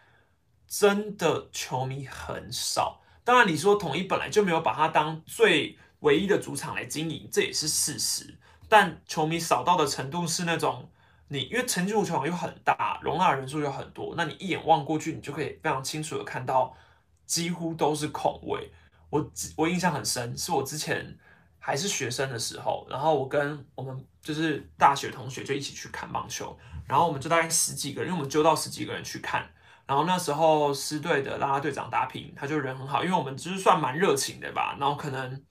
[0.67, 3.01] 真的球迷很少。
[3.23, 8.37] 当然，你说统一本来就没有把它当最唯一的主场来经营，这也是事实。
[8.69, 10.89] 但球迷少到的程度是那种，
[11.27, 16.75] 你因为澄清湖球场又很大，容纳人数又很多，那你一眼望过去，你就可以非常清楚的看到，
[17.25, 18.71] 几乎都是空位。
[19.09, 21.17] 我我印象很深，是我之前。
[21.63, 26.57] 还是学生的时候，然后我跟我们就是大学同学就一起去看棒球，
[26.87, 29.47] 然后我们就大概十几个人，因为我们揪到十几个人去看，
[29.85, 35.43] 然后那时候师队的啦啦队长达平，他就人很好，因为我们就是算蛮热情的吧，然后可能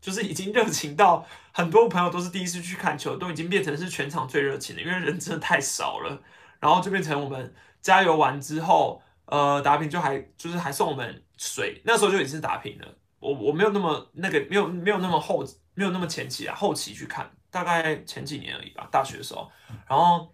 [0.00, 6.22] 就是已经 热情到很多朋友都是第一次去看球，都已经变成是全场最热情的，因为人真的太少了，
[6.60, 12.94] 然后就变成我们加油完之后，呃，达平就还就是还送我们水，那时候就已经是达平了。
[13.20, 15.44] 我我没有那么那个没有没有那么后
[15.74, 19.50] 没有那么前期啊后期去看大概前几年而已吧大学的时候，
[19.88, 20.32] 然后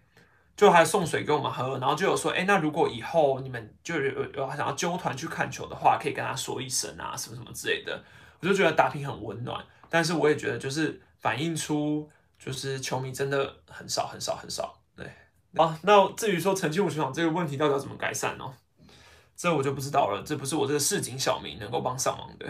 [0.55, 8.03] 就还送水给我们喝，然后就有说哎那如果以后你们就有有想要揪团去看球的话，可以跟他说一声啊什么什么之类的，
[8.39, 15.05] 我就觉得打拼很温暖，但是我也觉得就是反映出就是球迷真的很少很少很少对
[15.57, 18.53] 啊那至于说澄清湖球场这个问题到底要怎么改善呢？
[19.37, 22.45] 这我就不知道了，这不是我这个市井小民能够帮上忙的。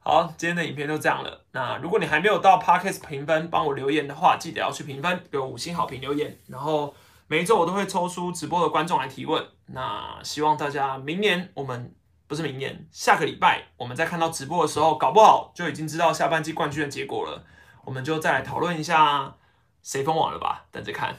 [0.00, 1.44] 好，今天的影片就这样了。
[1.52, 6.36] 那如果你还没有到 Podcast 评分帮我留言的话，记得要去评分，给我五星好评留言。
[6.48, 6.94] 然后
[7.26, 9.44] 每一周我都会抽出直播的观众来提问。
[9.66, 11.94] 那希望大家明年我们
[12.26, 17.44] 不是明年，下个礼拜我们在看到直播的时候，搞不好就已经知道下半季冠军的结果了。
[17.84, 19.34] 我们就再来讨论一下
[19.82, 21.16] 谁封网了吧，等着看。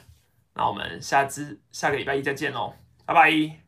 [0.54, 2.74] 那我们下支下个礼拜一再见喽，
[3.04, 3.58] 拜拜。